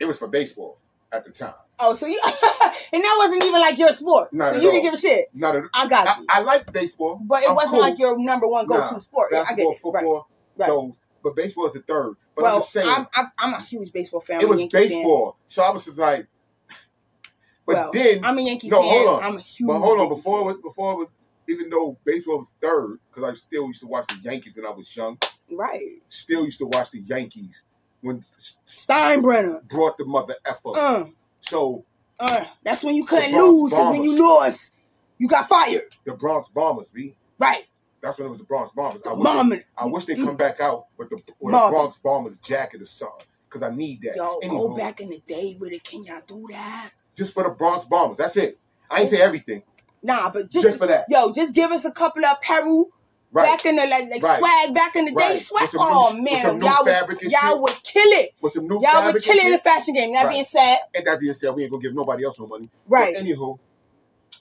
[0.00, 0.78] it was for baseball
[1.12, 1.54] at the time.
[1.78, 4.32] Oh, so you and that wasn't even like your sport.
[4.32, 4.72] Not so at you all.
[4.74, 5.26] didn't give a shit.
[5.34, 6.26] Not a, I got I, you.
[6.28, 7.80] I liked baseball, But it I'm wasn't cool.
[7.80, 9.28] like your number one go to Nah, sport.
[9.32, 9.78] Yeah, I get it.
[9.78, 10.66] Football, right.
[10.68, 12.14] those, but baseball is the third.
[12.34, 14.40] But I'm well, just saying, I'm, I'm, I'm a huge baseball fan.
[14.40, 14.88] It was Yankee fan.
[14.88, 16.26] baseball, so I was just like,
[17.66, 18.90] but well, then, I'm a Yankee no, fan.
[18.90, 19.30] hold on.
[19.32, 19.66] I'm a huge.
[19.68, 21.08] but hold on, before it was, before it was,
[21.48, 24.70] even though baseball was third, because I still used to watch the Yankees when I
[24.70, 25.18] was young.
[25.50, 27.62] right, Still used to watch the Yankees
[28.00, 28.24] when
[28.66, 29.66] Steinbrenner.
[29.68, 30.70] brought the mother effer.
[30.76, 31.04] Uh,
[31.40, 31.84] So
[32.18, 34.74] uh, that's when you couldn't lose because when you lost,
[35.18, 35.82] you got fired.
[36.04, 37.16] the Bronx Bombers, B.
[37.38, 37.64] Right,
[38.00, 39.02] That's when it was the Bronx Bombers.
[39.04, 42.38] I wish, they, I wish they come back out with the, with the Bronx Bombers
[42.38, 44.14] jacket or something, because I need that.
[44.16, 45.82] Yo, go back in the day with it.
[45.82, 46.90] Can y'all do that?
[47.16, 48.18] just for the Bronx Bombers.
[48.18, 48.58] That's it.
[48.90, 49.62] I ain't say everything.
[50.02, 51.06] Nah, but Just, just, for that.
[51.08, 52.86] yo, just give us a couple of Peru
[53.34, 53.46] Right.
[53.46, 54.38] back in the like, like Right.
[54.38, 55.36] swag back in the day.
[55.36, 55.68] Swag.
[55.78, 58.32] Oh new- man, y'all would, y'all would kill it.
[58.42, 60.12] With some new Y'all would kill it in the fashion game.
[60.12, 60.32] That Right.
[60.32, 62.68] being said, And that being said, we ain't gonna give nobody else no money.
[62.88, 63.14] right.
[63.14, 63.58] But anywho,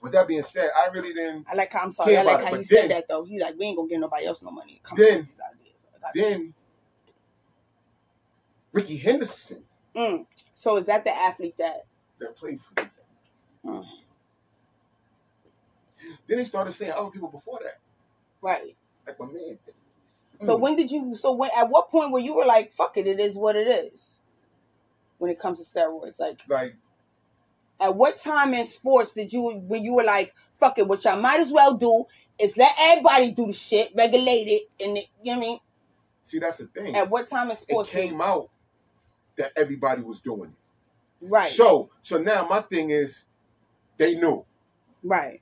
[0.02, 1.46] with that being said, I really didn't.
[1.50, 2.18] I like how I'm sorry.
[2.18, 3.24] I like it, how he said then- that though.
[3.24, 4.82] He's like, we ain't gonna give nobody else no money.
[4.84, 5.76] Come Then- on, with these ideas.
[5.96, 6.22] I got you.
[6.24, 6.54] Then
[8.74, 9.64] Rickey Henderson
[9.96, 10.26] Mm.
[10.54, 11.86] So is that the athlete that?
[12.20, 12.90] that played for the
[13.66, 13.86] Mm.
[16.32, 17.80] Then they started saying other people before that,
[18.42, 18.78] Right.
[19.06, 19.60] like my man.
[20.40, 20.62] So Mm.
[20.62, 21.14] when did you?
[21.14, 21.50] So when?
[21.54, 24.22] At what point where you were like, "Fuck it, it is what it is."
[25.18, 26.76] When it comes to steroids, like like
[27.82, 31.20] at what time in sports did you when you were like, "Fuck it, what y'all
[31.20, 32.06] might as well do
[32.40, 35.60] is let everybody do the shit, regulate it, and it, you know what I mean?"
[36.24, 36.96] see that's the thing.
[36.96, 37.92] At what time in It sports?
[37.92, 38.50] did- came out
[39.36, 41.28] that everybody was doing it.
[41.28, 41.52] Right.
[41.52, 43.26] So so now my thing is,
[43.98, 44.46] they knew.
[45.04, 45.42] right.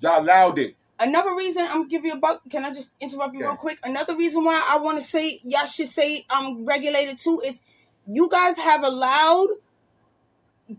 [0.00, 0.74] Y'all allowed it.
[1.00, 2.40] Another reason I'm gonna give you a buck.
[2.50, 3.46] Can I just interrupt you Yeah.
[3.46, 3.78] real quick?
[3.84, 7.62] Another reason why I want to say y'all should say um regulated too is
[8.06, 9.48] you guys have allowed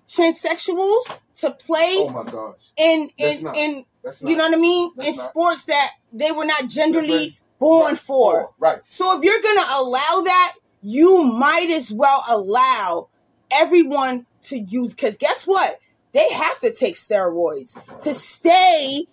[0.07, 2.55] transsexuals to play Oh my gosh.
[2.77, 3.85] in in not- in
[4.21, 7.99] you know what I mean in not- sports that they were not genderly born Right.
[7.99, 8.53] for.
[8.59, 8.79] Right.
[8.87, 13.07] So if you're gonna allow that, you might as well allow
[13.51, 14.93] everyone to use.
[14.93, 15.79] Because guess what?
[16.11, 19.05] They have to take steroids to stay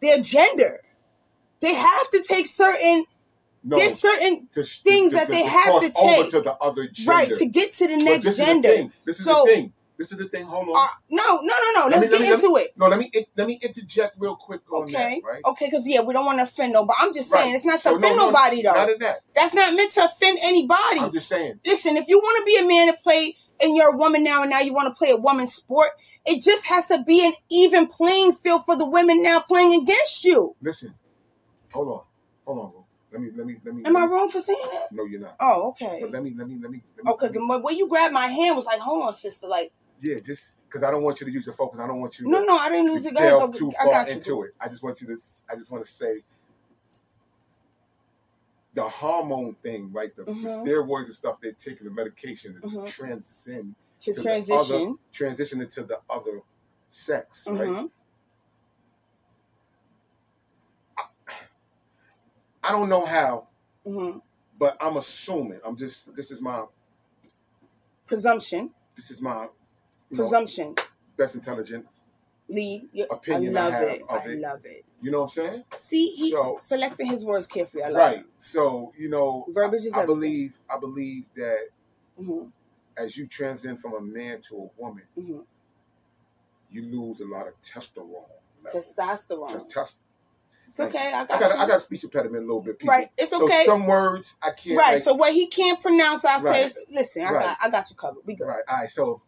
[0.00, 0.80] their gender.
[1.60, 3.04] They have to take certain.
[3.62, 3.76] No.
[3.76, 6.30] There's certain to, things that they have to over take.
[6.30, 7.10] to the other gender.
[7.10, 8.68] right to get to the next this Is gender.
[8.70, 8.92] the thing.
[9.04, 9.72] This is So- the thing.
[9.98, 10.46] This is the thing.
[10.46, 10.74] Hold on.
[10.74, 11.86] Uh, no, no, no, no.
[11.88, 12.72] Let Let's me- let get me- let me- into it.
[12.78, 14.92] no, let me let me interject real quick on Okay.
[14.94, 15.28] that.
[15.28, 15.42] Right.
[15.44, 16.96] Okay, because yeah, we don't want to offend nobody.
[17.00, 17.54] I'm just saying Right.
[17.54, 18.72] it's not to So, no, offend no, nobody though.
[18.72, 19.20] Not in that.
[19.36, 21.00] That's not meant to offend anybody.
[21.00, 21.60] I'm just saying.
[21.66, 24.40] listen, if you want to be a man to play and you're a woman now
[24.40, 25.90] and now you want to play a woman's sport,
[26.26, 30.24] it just has to be an even playing field for the women now playing against
[30.24, 30.54] you.
[30.62, 30.94] Listen.
[31.72, 32.00] Hold on.
[32.46, 32.84] Hold on.
[33.12, 33.82] Let me let me let me.
[33.84, 34.92] Am I let me- wrong for saying that?
[34.92, 35.36] No, you're not.
[35.40, 35.98] Oh, okay.
[36.02, 36.82] But let me let me let me.
[36.96, 39.48] Let me Oh, because the way you grabbed my hand was like, hold on, sister.
[39.48, 41.80] Like, yeah, just because I don't want you to use your focus.
[41.80, 43.14] I don't want you to no, no, I didn't to lose it.
[43.14, 44.14] Go ahead, too I got you.
[44.14, 44.52] into it.
[44.60, 45.18] I just want you to.
[45.50, 46.22] I just want to say
[48.74, 50.14] the hormone thing, right?
[50.14, 50.66] The, the Mhm.
[50.66, 52.88] steroids and stuff they're taking, the medication to Mhm.
[52.88, 54.98] transcend To to transition.
[55.12, 56.40] transition into the other
[56.88, 57.68] sex, right?
[57.68, 57.90] Mhm.
[62.62, 63.48] I don't know how,
[63.84, 64.18] hmm
[64.58, 65.58] but I'm assuming.
[65.64, 66.14] I'm just.
[66.14, 66.64] This is my.
[68.06, 68.70] Presumption.
[68.94, 69.44] This is my.
[70.10, 70.74] You know, Presumption.
[71.16, 71.86] best intelligent.
[72.48, 74.02] Lee, I Opinion I love have it.
[74.10, 74.40] I it.
[74.40, 74.84] love it.
[75.00, 75.64] You know what I'm saying?
[75.78, 77.84] See, he So- selecting his words carefully.
[77.84, 78.18] I love right.
[78.18, 78.26] it.
[78.40, 80.20] So you know, Verbiage is I everything.
[80.20, 80.52] believe.
[80.68, 81.68] I believe that
[82.18, 82.44] hmm
[83.00, 85.40] as you transcend from a man to a woman, hmm
[86.72, 88.28] you lose a lot of testosterone.
[88.64, 88.94] levels.
[88.96, 89.68] Testosterone.
[89.68, 89.96] Te- tes-
[90.68, 91.12] It's okay.
[91.12, 91.58] I I got, got.
[91.58, 92.78] I got speech impediment a little bit.
[92.78, 92.94] People.
[92.94, 93.08] right.
[93.18, 93.64] It's So okay.
[93.66, 94.78] some words I can't.
[94.78, 94.92] right.
[94.92, 96.70] like- so what he can't pronounce, I Right.
[96.70, 97.42] say, listen, I Right.
[97.42, 98.20] got, I got you covered.
[98.24, 98.46] We good.
[98.46, 98.62] Right.
[98.68, 98.88] All right.
[98.90, 99.20] So,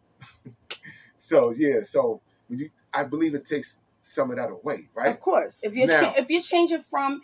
[1.19, 1.83] so yeah.
[1.85, 4.89] So when you, I believe it takes some of that away.
[4.95, 5.09] Right.
[5.09, 7.23] Of course, if you're Now- cha- if you're changing from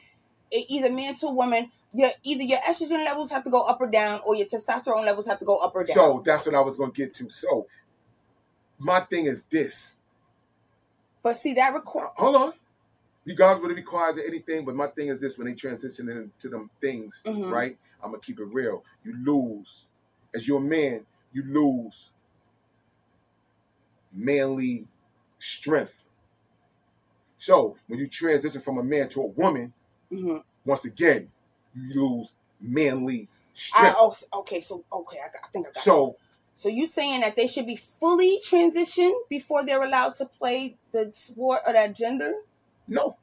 [0.52, 3.88] a, either man to woman, your either your estrogen levels have to go up or
[3.90, 5.94] down, or your testosterone levels have to go up or down.
[5.94, 7.31] So that's what I was going to get to.
[7.31, 7.66] So
[8.79, 9.98] my thing is this.
[11.22, 12.53] but see that require Hold on.
[13.27, 16.48] Regardless what it requires or anything, but my thing is this: when they transition into
[16.48, 17.51] them things, Mhm.
[17.51, 17.79] right?
[18.03, 18.85] I'm gonna keep it real.
[19.05, 19.87] You lose
[20.35, 21.07] as you're a man.
[21.33, 22.11] You lose
[24.12, 24.87] manly
[25.38, 26.05] strength.
[27.38, 29.72] So when you transition from a man to a woman,
[30.11, 30.42] mhm.
[30.64, 31.31] once again,
[31.92, 34.24] you lose manly I, strength.
[34.32, 35.76] oh, okay, so okay, I, I think I got.
[35.76, 35.82] you.
[35.82, 36.16] so
[36.54, 41.10] so you saying that they should be fully transitioned before they're allowed to play the
[41.14, 42.32] sport or that gender?
[42.88, 43.16] no,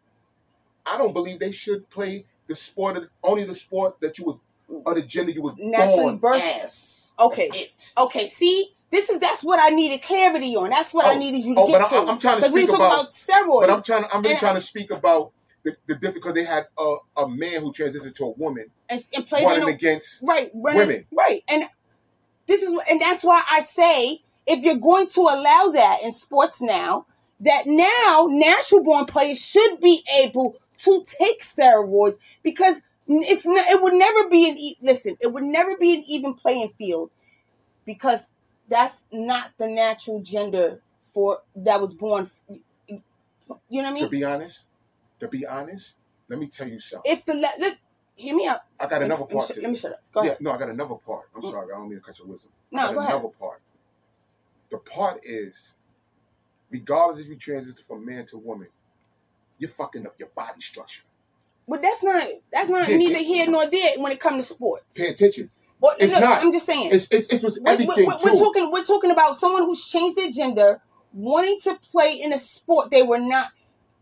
[0.85, 4.37] I don't believe they should play the sport of, only the sport that you was
[4.85, 6.63] or the gender you was Naturally born birthed.
[6.63, 7.13] as.
[7.19, 7.47] Okay.
[7.49, 7.93] That's it.
[7.97, 10.69] Okay, see, this is that's what I needed clarity on.
[10.69, 11.95] That's what I Oh, needed you to oh, get but to.
[11.95, 13.61] I- I'm trying to Because we speak talking about- about steroids.
[13.61, 14.03] But I'm trying.
[14.11, 15.31] I'm really And trying to speak about
[15.65, 19.03] the, the difference because they had a, a man who transitioned to a woman and,
[19.15, 20.21] and played running against.
[20.21, 21.05] right running- women.
[21.11, 21.63] right and
[22.47, 26.61] this is and that's why i say if you're going to allow that in sports
[26.61, 27.05] now
[27.39, 33.81] that now natural born players should be able to take steroids because it's not, it
[33.81, 37.09] would never be an e- listen it would never be an even playing field
[37.85, 38.29] because
[38.69, 40.79] that's not the natural gender
[41.13, 42.29] for that was born
[43.69, 44.63] you know what i mean To be honest,
[45.19, 45.95] to be honest,
[46.29, 47.11] let me tell you something.
[47.11, 47.81] if the le- let's
[48.15, 49.47] hear me out I got another let me, part.
[49.47, 51.29] shut- to let me shut up go yeah, ahead no, I got another part.
[51.35, 51.51] I'm Mm.
[51.51, 52.51] sorry, I don't mean to cut your wisdom.
[52.71, 53.61] no go ahead another part.
[54.71, 55.73] The part is,
[56.69, 58.67] regardless if you transition from man to woman,
[59.57, 61.03] you're fucking up your body structure.
[61.67, 64.95] But that's not that's not Yeah, neither here nor there when it comes to sports.
[64.97, 65.49] Pay attention.
[65.81, 66.43] Well, It's look, not.
[66.43, 66.89] I'm just saying.
[66.93, 70.17] It's it's, it's with we're, everything we're- we're talking we're talking about someone who's changed
[70.17, 70.81] their gender,
[71.13, 73.47] wanting to play in a sport they were not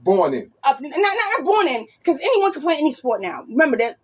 [0.04, 0.52] Born in.
[0.66, 3.44] up, not not, not born in, because anyone can play any sport now.
[3.48, 3.96] Remember that,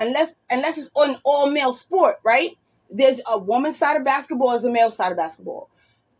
[0.00, 2.50] unless unless it's an all male sport, right?
[2.90, 5.68] There's a woman's side of basketball, there's a male side of basketball.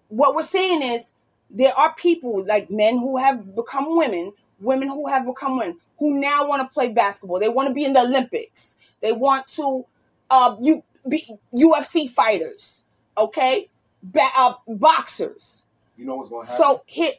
[0.09, 1.13] What we're saying is
[1.51, 6.19] there are people like men who have become women, women who have become men, who
[6.19, 7.39] now want to play basketball.
[7.39, 8.77] They want to be in the Olympics.
[9.01, 9.85] They want to
[10.31, 12.85] uh you be UFC fighters,
[13.19, 13.69] okay?
[14.03, 15.65] Ba- uh, boxers.
[15.97, 16.65] You know what's going to happen.
[16.65, 17.15] So hit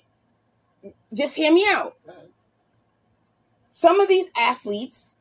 [1.14, 1.94] just hear me out
[3.70, 5.18] some of these athletes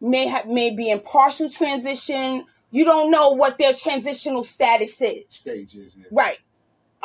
[0.00, 5.26] may have may be in partial transition You don't know what their transitional status is.
[5.28, 5.92] Stages.
[5.96, 6.06] Yeah.
[6.10, 6.38] Right.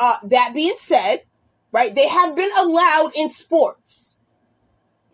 [0.00, 1.18] Uh, that being said,
[1.70, 4.16] right, they have been allowed in sports.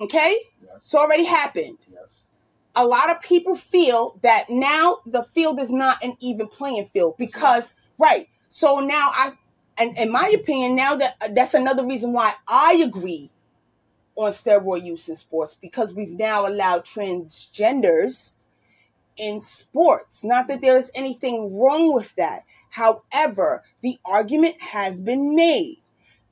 [0.01, 0.35] Okay?
[0.63, 0.77] Yes.
[0.77, 1.77] It's already happened.
[1.93, 2.23] Yes.
[2.75, 7.17] A lot of people feel that now the field is not an even playing field
[7.19, 8.27] because, right.
[8.49, 9.33] So now I,
[9.79, 13.31] and in my opinion, now that uh, that's another reason why I agree
[14.17, 18.35] on steroid use in sports because we've now allowed transgenders
[19.17, 20.25] in sports.
[20.25, 22.45] Not that there is anything wrong with that.
[22.71, 25.83] However, the argument has been made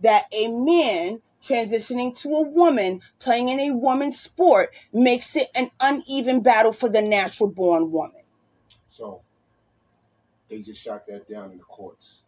[0.00, 5.68] that a man transitioning to a woman playing in a woman's sport makes it an
[5.82, 8.22] uneven battle for the natural born woman.
[8.88, 9.22] So
[10.48, 12.23] they just shot that down in the courts.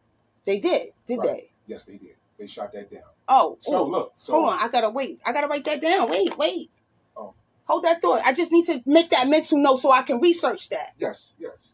[0.46, 1.26] They did, did Right.
[1.28, 1.50] they?
[1.66, 2.16] Yes, they did.
[2.38, 3.02] They shot that down.
[3.28, 3.90] Oh, So ooh.
[3.90, 4.12] look.
[4.16, 4.58] So hold on.
[4.60, 5.20] I gotta wait.
[5.26, 6.08] I gotta write that down.
[6.08, 6.70] Wait, wait.
[7.16, 7.34] Oh.
[7.64, 8.22] Hold that thought.
[8.24, 10.92] I just need to make that mental note so I can research that.
[10.98, 11.34] Yes.
[11.38, 11.72] Yes.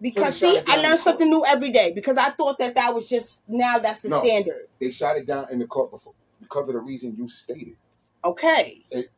[0.00, 1.92] Because So see, shot it down I in learn something new every day.
[1.94, 4.22] Because I thought that that was just now that's the No.
[4.22, 4.68] standard.
[4.80, 7.76] They shot it down in the court before because of the reason you stated.
[8.24, 9.08] Okay, It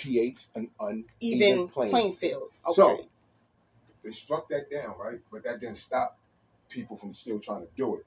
[0.00, 1.90] creates an uneven even playing.
[1.90, 2.50] playing field.
[2.66, 3.08] Okay, So-
[4.02, 5.18] They struck that down, right?
[5.30, 6.18] But that didn't stop
[6.70, 8.06] people from still trying to do it.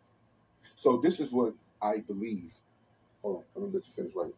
[0.81, 2.55] So this is what I believe.
[3.21, 4.33] Hold on, let me let you finish writing.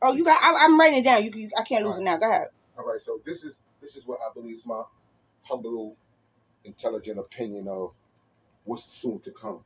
[0.00, 0.40] oh, you got.
[0.40, 1.24] I, I'm writing it down.
[1.24, 2.16] You, you I can't lose it now.
[2.16, 2.46] Go ahead.
[2.78, 4.84] All right, so this is this is what I believe is my
[5.42, 5.96] humble,
[6.64, 7.90] intelligent opinion of
[8.62, 9.64] what's soon to come.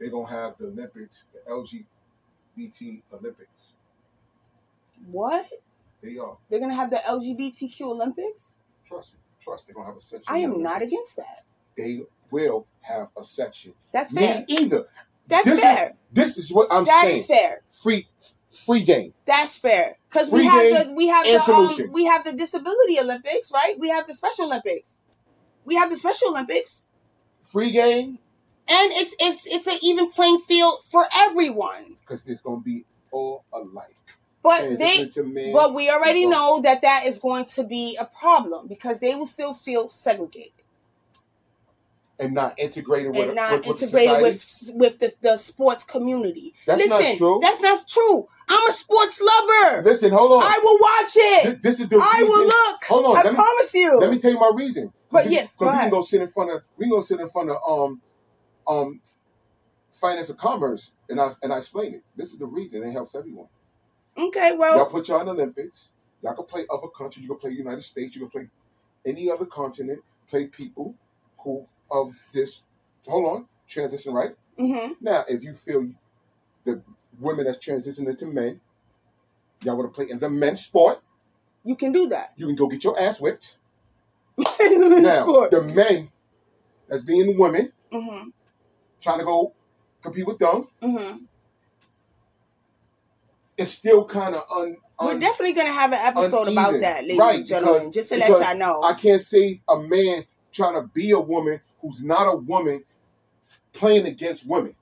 [0.00, 3.74] They're gonna have the Olympics, the LGBT Olympics.
[5.06, 5.46] What?
[6.02, 6.36] They are.
[6.50, 8.62] They're gonna have the LGBTQ Olympics?
[8.84, 9.20] Trust me.
[9.40, 9.68] Trust.
[9.68, 10.34] They're gonna have a section.
[10.34, 11.44] I am not against that.
[11.76, 13.74] They will have a section.
[13.92, 14.44] That's Me fair.
[14.48, 14.84] either.
[15.26, 15.86] That's this fair.
[15.86, 17.14] Is, this is what I'm That saying.
[17.14, 17.62] That is fair.
[17.82, 18.08] Free,
[18.66, 19.14] free game.
[19.24, 19.96] That's fair.
[20.10, 23.74] Because we have the we have the um, we have the disability Olympics, right?
[23.78, 25.00] We have the Special Olympics.
[25.64, 26.88] We have the Special Olympics,
[27.42, 28.18] Free game
[28.68, 31.96] and it's it's it's an even playing field for everyone.
[32.00, 33.90] because it's gonna be all alike.
[34.42, 35.08] But they
[35.52, 39.26] but we already know that that is going to be a problem because they will
[39.26, 40.52] still feel segregated
[42.20, 46.54] and not integrated with and not with, with integrated with with the, the sports community.
[46.66, 47.38] That's not Listen, true.
[47.42, 48.26] that's not true.
[48.48, 49.82] I'm a sports lover.
[49.82, 50.42] Listen, hold on.
[50.42, 51.62] I will watch it.
[51.62, 52.84] This, this is the I reason- will look.
[52.88, 53.16] Hold on.
[53.16, 53.98] I let me promise you.
[53.98, 54.92] let me tell you my reason.
[55.10, 57.20] But We- yes, go we can go sit in front of we can go sit
[57.20, 58.00] in front of um
[58.68, 59.00] um
[59.92, 62.02] finance and commerce and I and I explain it.
[62.16, 63.48] This is the reason it helps everyone.
[64.16, 65.90] okay, Y'all well, put y'all in the Olympics.
[66.22, 67.24] Y'all can play other countries.
[67.24, 68.14] You can play United States.
[68.16, 68.48] You can play
[69.06, 70.00] any other continent.
[70.28, 70.94] Play people
[71.38, 72.64] who of this.
[73.06, 75.24] Hold on, transition right hmm now.
[75.28, 75.86] If you feel
[76.64, 76.82] the
[77.20, 78.60] women that's transitioning into men,
[79.62, 81.00] y'all want to play in the men's sport.
[81.64, 82.32] you can do that.
[82.36, 83.56] You can go get your ass whipped.
[84.60, 85.50] In now sport.
[85.52, 86.10] the men
[86.88, 88.28] that's being women hmm
[89.00, 89.52] trying to go
[90.02, 90.66] compete with them.
[90.82, 91.16] hmm
[93.56, 94.76] It's still kind of un.
[95.00, 97.90] We're definitely gonna have an episode about that, ladies Right, and gentlemen.
[97.90, 98.82] because- just to let y'all know.
[98.82, 102.82] I can't see a man trying to be a woman who's not a woman
[103.74, 104.74] playing against women.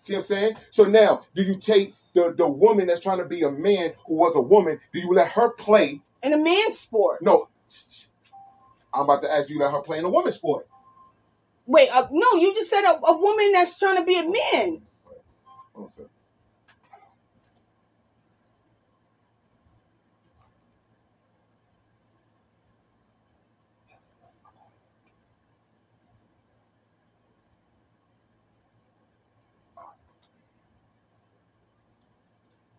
[0.00, 0.56] See what I'm saying?
[0.70, 4.14] So now, do you take the, the woman that's trying to be a man who
[4.14, 6.00] was a woman, do you let her play?
[6.22, 7.22] in a man's sport.
[7.22, 7.48] No,
[8.92, 10.66] I'm about to ask you let her play in a woman's sport.
[11.66, 14.82] Wait, uh, no, you just said a, a woman that's trying to be a man.
[15.74, 15.92] Hold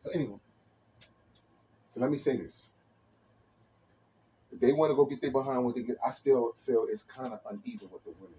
[0.05, 0.37] So anyway,
[1.89, 2.69] so let me say this.
[4.51, 7.03] If they want to go get their behind what they get, I still feel it's
[7.03, 8.35] kind of uneven with the women.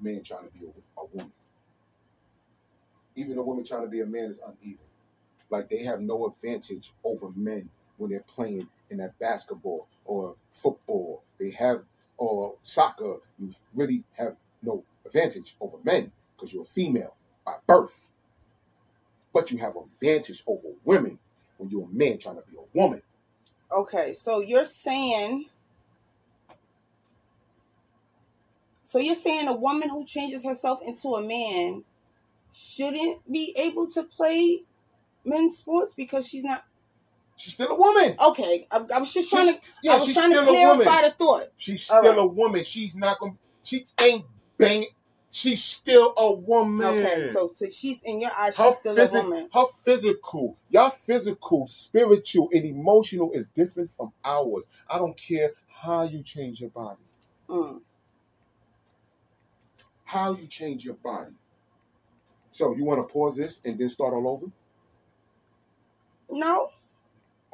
[0.00, 1.32] Men trying to be a, a woman.
[3.14, 4.78] Even a woman trying to be a man is uneven.
[5.50, 11.22] Like they have no advantage over men when they're playing in that basketball or football.
[11.38, 11.82] They have
[12.18, 13.18] or soccer.
[13.38, 17.14] You really have no advantage over men because you're a female
[17.44, 18.08] by birth.
[19.36, 21.18] But you have an advantage over women
[21.58, 23.02] when you're a man trying to be a woman.
[23.70, 25.44] Okay, so you're saying.
[28.80, 31.84] So you're saying a woman who changes herself into a man
[32.54, 34.62] shouldn't be able to play
[35.26, 36.60] men's sports because she's not.
[37.36, 38.16] She's still a woman.
[38.28, 39.60] Okay, I, I was just trying to.
[39.82, 40.86] Yeah, I was she's trying to still a woman.
[40.86, 41.48] clarify the thought.
[41.58, 42.18] She's still right.
[42.18, 42.64] a woman.
[42.64, 43.34] She's not gonna.
[43.64, 44.24] She ain't
[44.56, 44.88] banging.
[45.36, 46.86] She's still a woman.
[46.86, 48.56] Okay, so so she's in your eyes.
[48.56, 49.50] her, She's still a woman.
[49.52, 54.66] her physical, your physical, spiritual, and emotional is different from ours.
[54.88, 57.02] I don't care how you change your body.
[57.50, 57.82] Mm.
[60.04, 61.34] How you change your body.
[62.50, 64.46] So you want to pause this and then start all over?
[66.30, 66.70] No,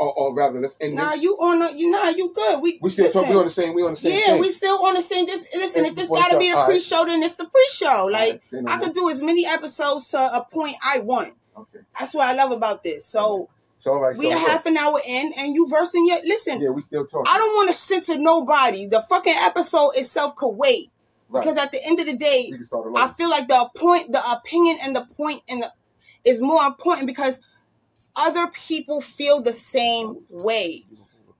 [0.02, 1.22] Or, or rather, let's end nah, this.
[1.22, 2.60] you on the, you nah, you good.
[2.60, 3.72] We We still talk, we on the same.
[3.72, 4.12] We on the same.
[4.12, 4.40] Yeah, thing.
[4.40, 5.26] we still on the same.
[5.26, 8.08] This listen, if this got to be the pre-show, then it's the pre-show.
[8.10, 11.34] Like no I could do as many episodes to a point I want.
[11.56, 11.78] Okay.
[11.98, 13.06] That's what I love about this.
[13.06, 13.48] So
[13.78, 14.16] So right.
[14.18, 16.60] we so a half an hour in, and you versing your listen.
[16.60, 17.26] Yeah, we still talking.
[17.32, 18.86] I don't want to censor nobody.
[18.86, 20.90] The fucking episode itself could wait
[21.32, 21.40] Right.
[21.40, 23.70] because at the end of the day, we can start all I feel like the
[23.74, 25.72] point, the opinion, and the point, and the
[26.24, 27.40] is more important because
[28.16, 30.84] other people feel the same way.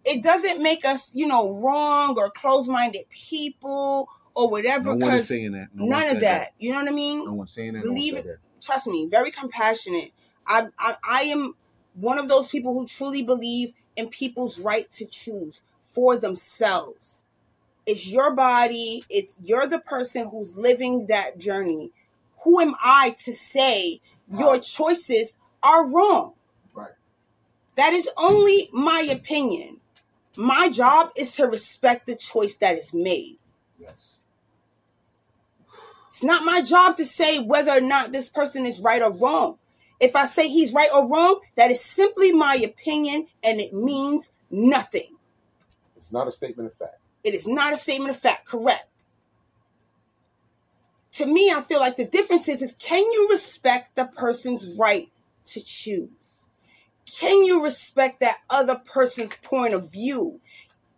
[0.04, 4.96] It doesn't make us, you know, wrong or close-minded people or whatever.
[4.96, 5.68] No one is saying that.
[5.74, 6.48] No none of said that.
[6.58, 7.24] You know what I mean?
[7.24, 7.82] No one's saying that.
[7.82, 8.24] Believe no it.
[8.24, 10.12] said trust me, very compassionate.
[10.46, 11.54] I, I I am
[11.94, 17.24] one of those people who truly believe in people's right to choose for themselves.
[17.86, 19.04] It's your body.
[19.10, 21.90] It's you're the person who's living that journey.
[22.44, 26.34] Who am I to say your choices are wrong?
[27.76, 29.80] That is only my opinion.
[30.36, 33.38] My job is to respect the choice that is made.
[33.78, 34.18] Yes.
[36.08, 39.58] It's not my job to say whether or not this person is right or wrong.
[40.00, 44.32] If I say he's right or wrong, that is simply my opinion and it means
[44.50, 45.16] nothing.
[45.96, 46.98] It's not a statement of fact.
[47.24, 48.88] It is not a statement of fact, correct?
[51.12, 55.10] To me, I feel like the difference is, is can you respect the person's right
[55.46, 56.46] to choose?
[57.18, 60.40] Can you respect that other person's point of view,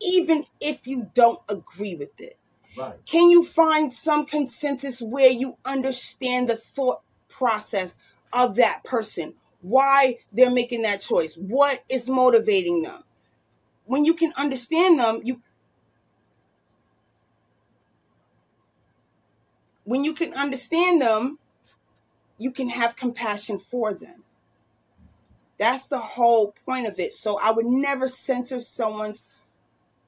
[0.01, 2.39] even if you don't agree with it?
[2.77, 2.95] Right.
[3.05, 7.99] Can you find some consensus where you understand the thought process
[8.33, 9.35] of that person?
[9.61, 11.35] Why they're making that choice?
[11.37, 13.03] What is motivating them?
[13.87, 15.43] When you can understand them, you
[19.85, 21.39] when you can understand them,
[22.39, 24.24] you can have compassion for them.
[25.59, 27.15] That's the whole point of it.
[27.15, 29.27] So I would never censor someone's,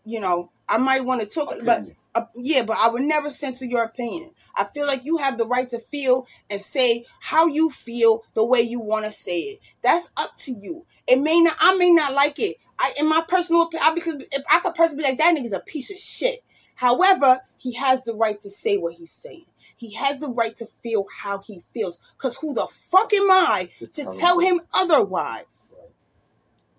[0.04, 3.66] you know, I might want to talk, but uh, yeah, but I would never censor
[3.66, 4.30] your opinion.
[4.56, 8.44] I feel like you have the right to feel and say how you feel the
[8.44, 9.60] way you want to say it.
[9.82, 10.86] That's up to you.
[11.06, 12.56] It may not, I may not like it.
[12.78, 15.52] I, in my personal opinion, I, because if I could personally be like that nigga's
[15.52, 16.40] a piece of shit.
[16.74, 19.46] However, he has the right to say what he's saying.
[19.76, 22.00] He has the right to feel how he feels.
[22.18, 25.76] Cause who the fuck am I To tell him otherwise?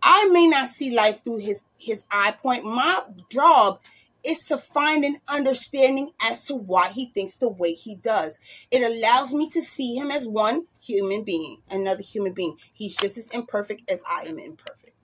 [0.02, 2.64] I may not see life through his his eye point.
[2.64, 3.80] My job
[4.26, 8.40] is to find an understanding as to why he thinks the way he does.
[8.72, 12.58] It allows me to see him as one human being, another human being.
[12.74, 14.96] He's just as imperfect as I am imperfect.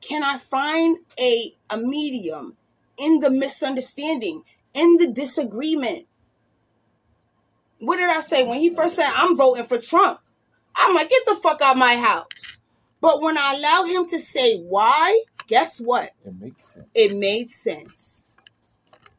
[0.00, 2.56] Can I find a a medium
[2.96, 4.42] in the misunderstanding,
[4.74, 6.06] in the disagreement?
[7.78, 10.20] What did I say when he first said I'm voting for Trump?
[10.76, 12.60] I'm like, get the fuck out of my house.
[13.00, 16.10] But when I allowed him to say why, guess what?
[16.24, 16.86] It makes sense.
[16.94, 18.34] It made sense.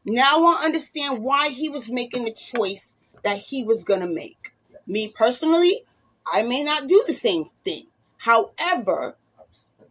[0.06, 4.54] Now I understand why he was making the choice that he was going to make.
[4.72, 4.82] Yes.
[4.88, 5.84] Me personally,
[6.32, 7.86] I may not do the same thing.
[8.18, 9.88] However, I respect this.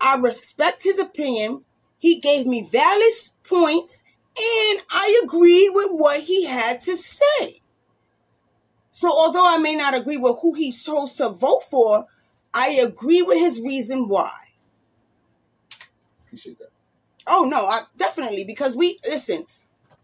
[0.00, 1.64] I respect his opinion.
[1.98, 3.12] He gave me valid
[3.44, 4.02] points
[4.36, 7.60] and I agreed with what he had to say.
[8.90, 12.06] So although I may not agree with who he chose to vote for,
[12.54, 14.32] I agree with his reason why.
[16.24, 16.68] Appreciate that.
[17.26, 19.46] Oh no, I definitely because we listen.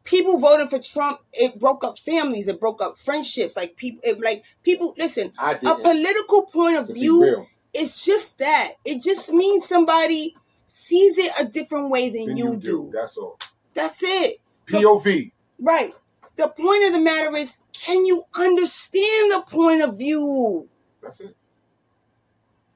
[0.05, 3.57] People voting for Trump, it broke up families, it broke up friendships.
[3.57, 4.95] Like people, it, like people.
[4.97, 8.73] Listen, a political point of to view it's just that.
[8.85, 10.35] It just means somebody
[10.67, 12.91] sees it a different way than Then you, do.
[12.93, 13.39] That's all.
[13.79, 14.41] That's it.
[14.67, 15.31] POV.
[15.61, 15.93] Right.
[16.37, 20.69] The point of the matter is, can you understand the point of view?
[21.01, 21.37] That's it.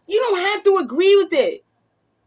[0.06, 1.62] You don't have to agree with it.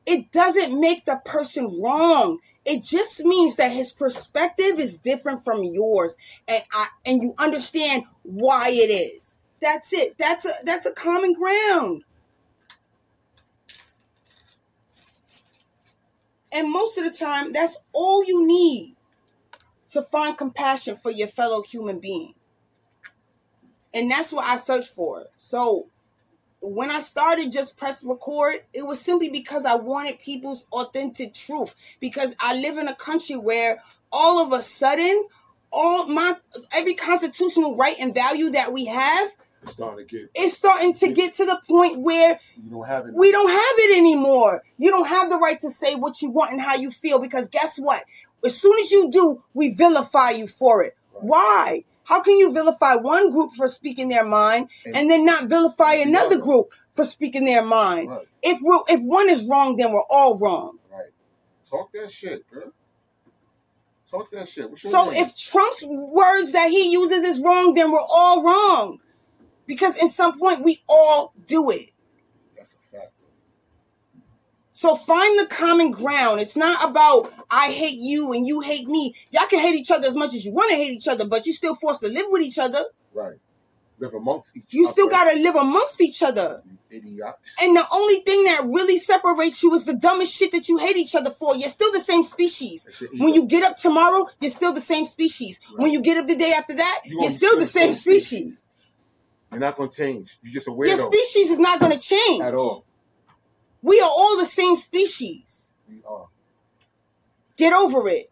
[0.05, 2.39] It doesn't make the person wrong.
[2.65, 8.03] It just means that his perspective is different from yours, and I and you understand
[8.23, 9.38] why it is.
[9.61, 10.17] That's it.
[10.17, 12.03] That's a that's a common ground.
[16.56, 18.95] And most of the time, that's all you need
[19.89, 22.34] to find compassion for your fellow human being.
[23.93, 25.26] And that's what I search for.
[25.36, 25.89] So
[26.62, 31.76] when I started just press record, it was simply because I wanted people's authentic truth.
[31.99, 33.80] Because I live in a country where
[34.12, 35.28] all of a sudden,
[35.74, 36.36] all my
[36.74, 39.36] every constitutional right and value that we have
[39.66, 40.30] It's starting to get.
[40.38, 43.13] is starting to get to the point where You don't have it.
[43.16, 44.63] we don't have it anymore.
[44.78, 47.49] You don't have the right to say what you want and how you feel because
[47.49, 48.03] guess what?
[48.45, 50.93] as soon as you do, we vilify you for it.
[51.16, 51.24] Right.
[51.24, 51.84] Why?
[52.03, 55.93] How can you vilify one group for speaking their mind And- and then not vilify
[55.95, 56.39] another other.
[56.41, 58.09] group for speaking their mind?
[58.09, 58.28] Right.
[58.43, 60.78] If we're, if one is wrong, then we're all wrong.
[60.91, 61.09] Right.
[61.68, 62.72] Talk that shit, girl.
[64.07, 64.78] Talk that shit.
[64.78, 65.24] So name?
[65.24, 68.99] if Trump's words that he uses is wrong, then we're all wrong.
[69.68, 71.89] Because in some point we all do it.
[72.55, 73.11] that's a fact.
[74.72, 76.39] So find the common ground.
[76.39, 79.16] It's not about I hate you and you hate me.
[79.32, 81.45] Y'all can hate each other as much as you want to hate each other, but
[81.45, 82.80] you're still forced to live with each other.
[83.13, 83.38] Right.
[83.97, 86.61] Live amongst each You still gotta live amongst each other.
[86.66, 87.55] you idiots.
[87.61, 90.97] And the only thing that really separates you is the dumbest shit that you hate
[90.97, 91.55] each other for.
[91.55, 92.89] You're still the same species.
[93.18, 95.61] When you get up tomorrow, you're still the same species.
[95.78, 98.68] When you get up the day after that, You you're still the same species.
[99.56, 100.38] You're not gonna change.
[100.43, 102.41] You're just a Your weirdo species is not gonna change.
[102.41, 102.84] at all.
[103.82, 105.72] We are all the same species.
[105.88, 106.28] We are.
[107.56, 108.30] Get over it.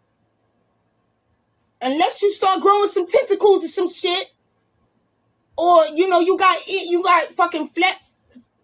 [1.81, 4.33] Unless you start growing some tentacles or some shit,
[5.57, 7.95] or you know you got it, you got fucking flat.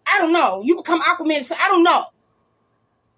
[0.06, 0.60] I don't know.
[0.62, 1.42] You become Aquaman.
[1.44, 2.04] So I don't know.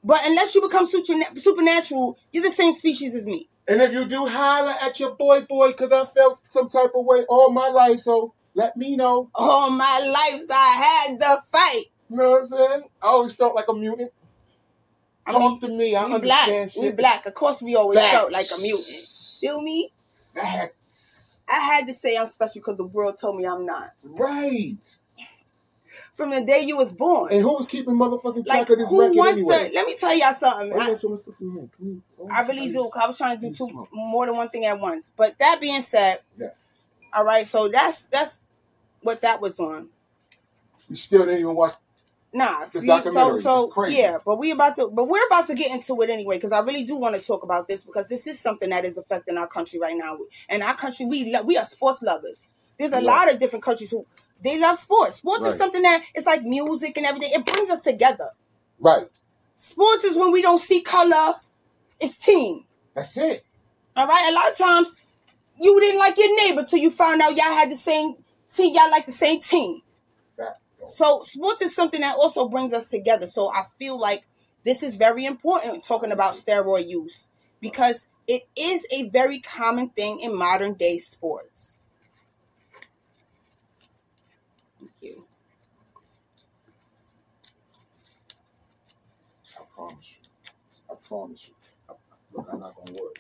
[0.05, 3.49] But unless you become supernatural, you're the same species as me.
[3.67, 7.05] And if you do, holler at your boy, boy, because I felt some type of
[7.05, 8.01] way all my life.
[8.01, 9.31] So let me know.
[9.35, 10.01] All my
[10.33, 11.85] life I had to fight.
[12.11, 12.83] You know what I'm saying?
[13.03, 14.13] I always felt like a mutant.
[15.27, 15.95] I Talk mean, to me.
[15.95, 16.49] I we black.
[16.49, 17.27] understand We black.
[17.27, 18.19] Of course, we always Facts.
[18.19, 19.09] felt like a mutant.
[19.41, 19.93] Feel me?
[20.35, 21.39] Facts.
[21.49, 23.91] I had to say I'm special because the world told me I'm not.
[24.03, 24.77] Right.
[26.15, 27.33] From the day you was born.
[27.33, 29.69] And who was keeping motherfucking Like track of this who record wants anyway?
[29.69, 29.75] to?
[29.75, 30.73] Let me tell y'all something.
[30.73, 31.69] I, yeah, so much stuff in here.
[31.77, 32.91] Can you- oh, I really do.
[33.01, 35.11] I was trying to do two more than one thing at once.
[35.17, 36.72] But that being said, Yes.
[37.15, 37.47] All right.
[37.47, 38.43] So that's that's
[39.03, 39.89] what that was on.
[40.89, 41.73] You still didn't even watch.
[42.35, 43.99] Nah, The see, so documentary so crazy.
[43.99, 46.61] yeah, but we about to, but we're about to get into it anyway because I
[46.61, 49.47] really do want to talk about this because this is something that is affecting our
[49.47, 50.17] country right now.
[50.49, 52.47] And our country, we lo- we are sports lovers.
[52.79, 53.07] There's a Yeah.
[53.11, 54.07] lot of different countries who
[54.43, 55.17] they love sports.
[55.17, 55.51] Sports Right.
[55.51, 57.33] is something that it's like music and everything.
[57.35, 58.31] It brings us together.
[58.81, 59.09] Right.
[59.57, 61.35] Sports is when we don't see color.
[62.01, 62.65] It's team.
[62.95, 63.45] That's it.
[63.95, 64.29] All right.
[64.31, 64.95] A lot of times,
[65.61, 68.17] you didn't like your neighbor till you found out y'all had the same
[68.53, 68.75] team.
[68.75, 69.83] Y'all like the same team.
[70.87, 73.27] So sports is something that also brings us together.
[73.27, 74.25] So I feel like
[74.65, 77.31] this is very important talking about steroid use
[77.61, 81.79] because it is a very common thing in modern day sports.
[84.79, 85.27] Thank you.
[89.59, 90.29] I promise you.
[90.91, 91.55] I promise you.
[92.33, 93.13] Look, I'm not gonna worry.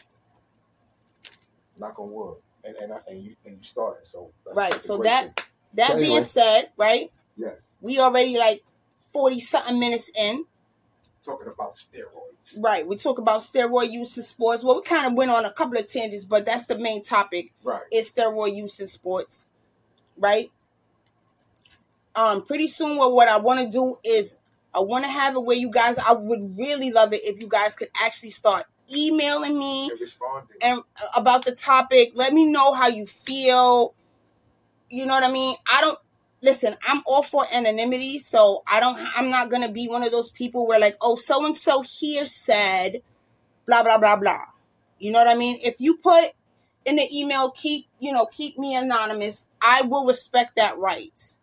[1.78, 2.36] Knock on wood.
[2.64, 4.06] And and, I, and you and you started.
[4.06, 5.46] So that's, Right, so that- thing.
[5.74, 6.20] That So being anyway.
[6.22, 8.62] said, right, yes, we already like
[9.14, 10.44] 40 something minutes in.
[11.24, 12.58] talking about steroids.
[12.62, 14.62] Right, we talk about steroid use in sports.
[14.62, 17.52] Well, we kind of went on a couple of tangents, but that's the main topic
[17.64, 17.80] Right.
[17.90, 19.46] is steroid use in sports,
[20.18, 20.52] right?
[22.14, 24.36] Um, pretty soon, what what I want to do is
[24.74, 25.96] I want to have it where you guys.
[25.98, 28.64] I would really love it if you guys could actually start
[28.96, 30.56] emailing me And responding.
[30.62, 32.12] and uh, about the topic.
[32.14, 33.94] Let me know how you feel.
[34.90, 35.56] You know what I mean?
[35.66, 35.98] I don't
[36.42, 36.74] listen.
[36.88, 38.98] I'm all for anonymity, so I don't.
[39.16, 42.26] I'm not gonna be one of those people where like, oh, so and so here
[42.26, 43.02] said,
[43.66, 44.44] blah blah blah blah.
[44.98, 45.58] You know what I mean?
[45.62, 46.24] If you put
[46.84, 49.48] in the email, keep you know, keep me anonymous.
[49.62, 51.36] I will respect that right.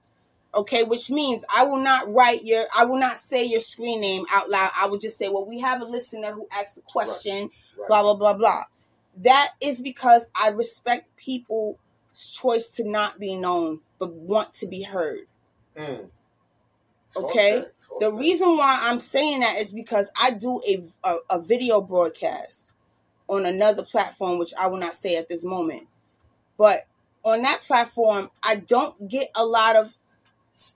[0.55, 4.25] Okay, which means I will not write your, I will not say your screen name
[4.31, 4.69] out loud.
[4.81, 7.87] I will just say, well, we have a listener who asked the question right.
[7.87, 8.63] blah blah blah blah.
[9.17, 11.77] That is because I respect people's
[12.13, 15.25] choice to not be known but want to be heard.
[15.77, 16.07] Mm.
[17.15, 17.65] Okay.
[17.99, 22.73] The reason why I'm saying that is because I do a, a a video broadcast
[23.27, 25.87] on another platform which I will not say at this moment.
[26.57, 26.87] But
[27.23, 29.95] on that platform, I don't get a lot of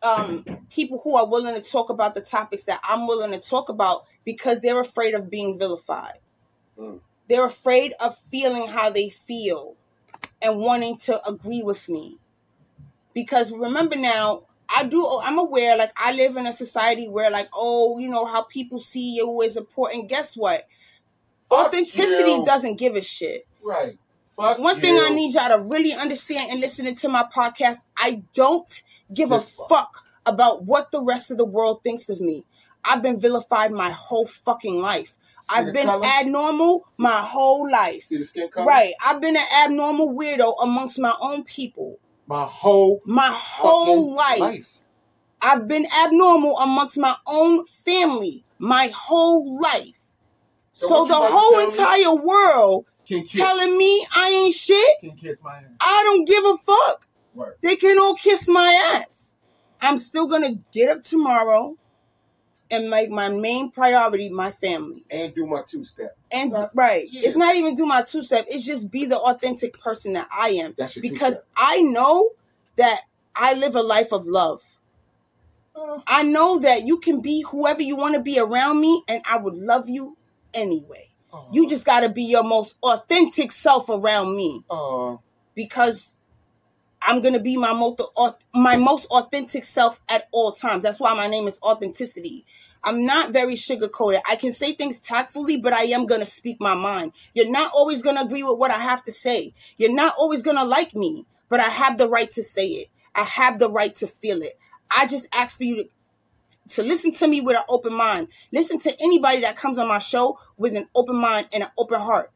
[0.01, 3.69] um, people who are willing to talk about the topics that I'm willing to talk
[3.69, 6.19] about because they're afraid of being vilified.
[6.77, 6.99] Mm.
[7.29, 9.75] They're afraid of feeling how they feel
[10.41, 12.17] and wanting to agree with me.
[13.13, 14.43] Because remember now,
[14.75, 18.25] I do, I'm aware, like, I live in a society where, like, oh, you know,
[18.25, 20.09] how people see you is important.
[20.09, 20.63] Guess what?
[21.49, 22.45] Fuck Authenticity you.
[22.45, 23.45] doesn't give a shit.
[23.61, 23.97] Right.
[24.35, 28.23] Fuck One thing I need y'all to really understand and listening to my podcast, I
[28.33, 28.81] don't
[29.13, 30.05] give a fuck.
[30.25, 32.45] about what the rest of the world thinks of me.
[32.85, 35.17] I've been vilified my whole fucking life.
[35.41, 36.05] See I've been color?
[36.19, 38.03] abnormal my whole life.
[38.03, 38.65] See the skin color?
[38.65, 38.93] Right.
[39.05, 41.99] I've been an abnormal weirdo amongst my own people.
[42.27, 44.69] My whole My whole fucking life.
[45.41, 50.05] I've been abnormal amongst my own family my whole life.
[50.71, 52.03] So, what the you about to whole tell me?
[52.03, 52.85] entire world
[53.27, 55.63] telling me I ain't shit, can kiss my ass.
[55.81, 57.07] I don't give a fuck.
[57.61, 59.35] They can all kiss my ass.
[59.81, 61.75] I'm still gonna get up tomorrow
[62.71, 65.03] and make my main priority my family.
[65.09, 66.17] And do my two step.
[66.31, 66.69] And Right.
[66.73, 67.21] right, Yeah.
[67.25, 68.45] it's not even do my two step.
[68.47, 71.47] It's just be the authentic person that I am That's because two-step.
[71.55, 72.31] I know
[72.77, 73.01] that
[73.35, 74.61] I live a life of love.
[75.75, 79.21] Uh, I know that you can be whoever you want to be around me, and
[79.29, 80.17] I would love you
[80.53, 81.05] anyway.
[81.51, 85.17] You just got to be your most authentic self around me uh,
[85.55, 86.15] because
[87.05, 88.01] I'm gonna be my most
[88.53, 90.83] my most authentic self at all times.
[90.83, 92.45] That's why my name is authenticity.
[92.83, 94.21] I'm not very sugar coated.
[94.29, 97.13] I can say things tactfully, but I am gonna speak my mind.
[97.33, 99.53] You're not always gonna agree with what I have to say.
[99.77, 102.87] You're not always gonna like me, but I have the right to say it.
[103.15, 104.57] I have the right to feel it.
[104.91, 105.89] I just ask for you to
[106.69, 108.27] to listen to me with an open mind.
[108.51, 111.99] Listen to anybody that comes on my show with an open mind and an open
[111.99, 112.31] heart.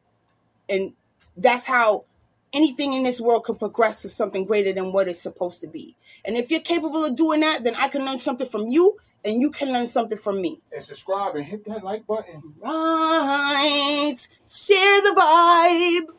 [0.68, 0.92] And
[1.36, 2.04] that's how
[2.52, 5.96] anything in this world can progress to something greater than what it's supposed to be.
[6.24, 9.40] And if you're capable of doing that, then I can learn something from you and
[9.40, 10.60] you can learn something from me.
[10.72, 12.54] and subscribe and hit that like button.
[12.60, 14.14] Right.
[14.48, 16.14] Share the vibe.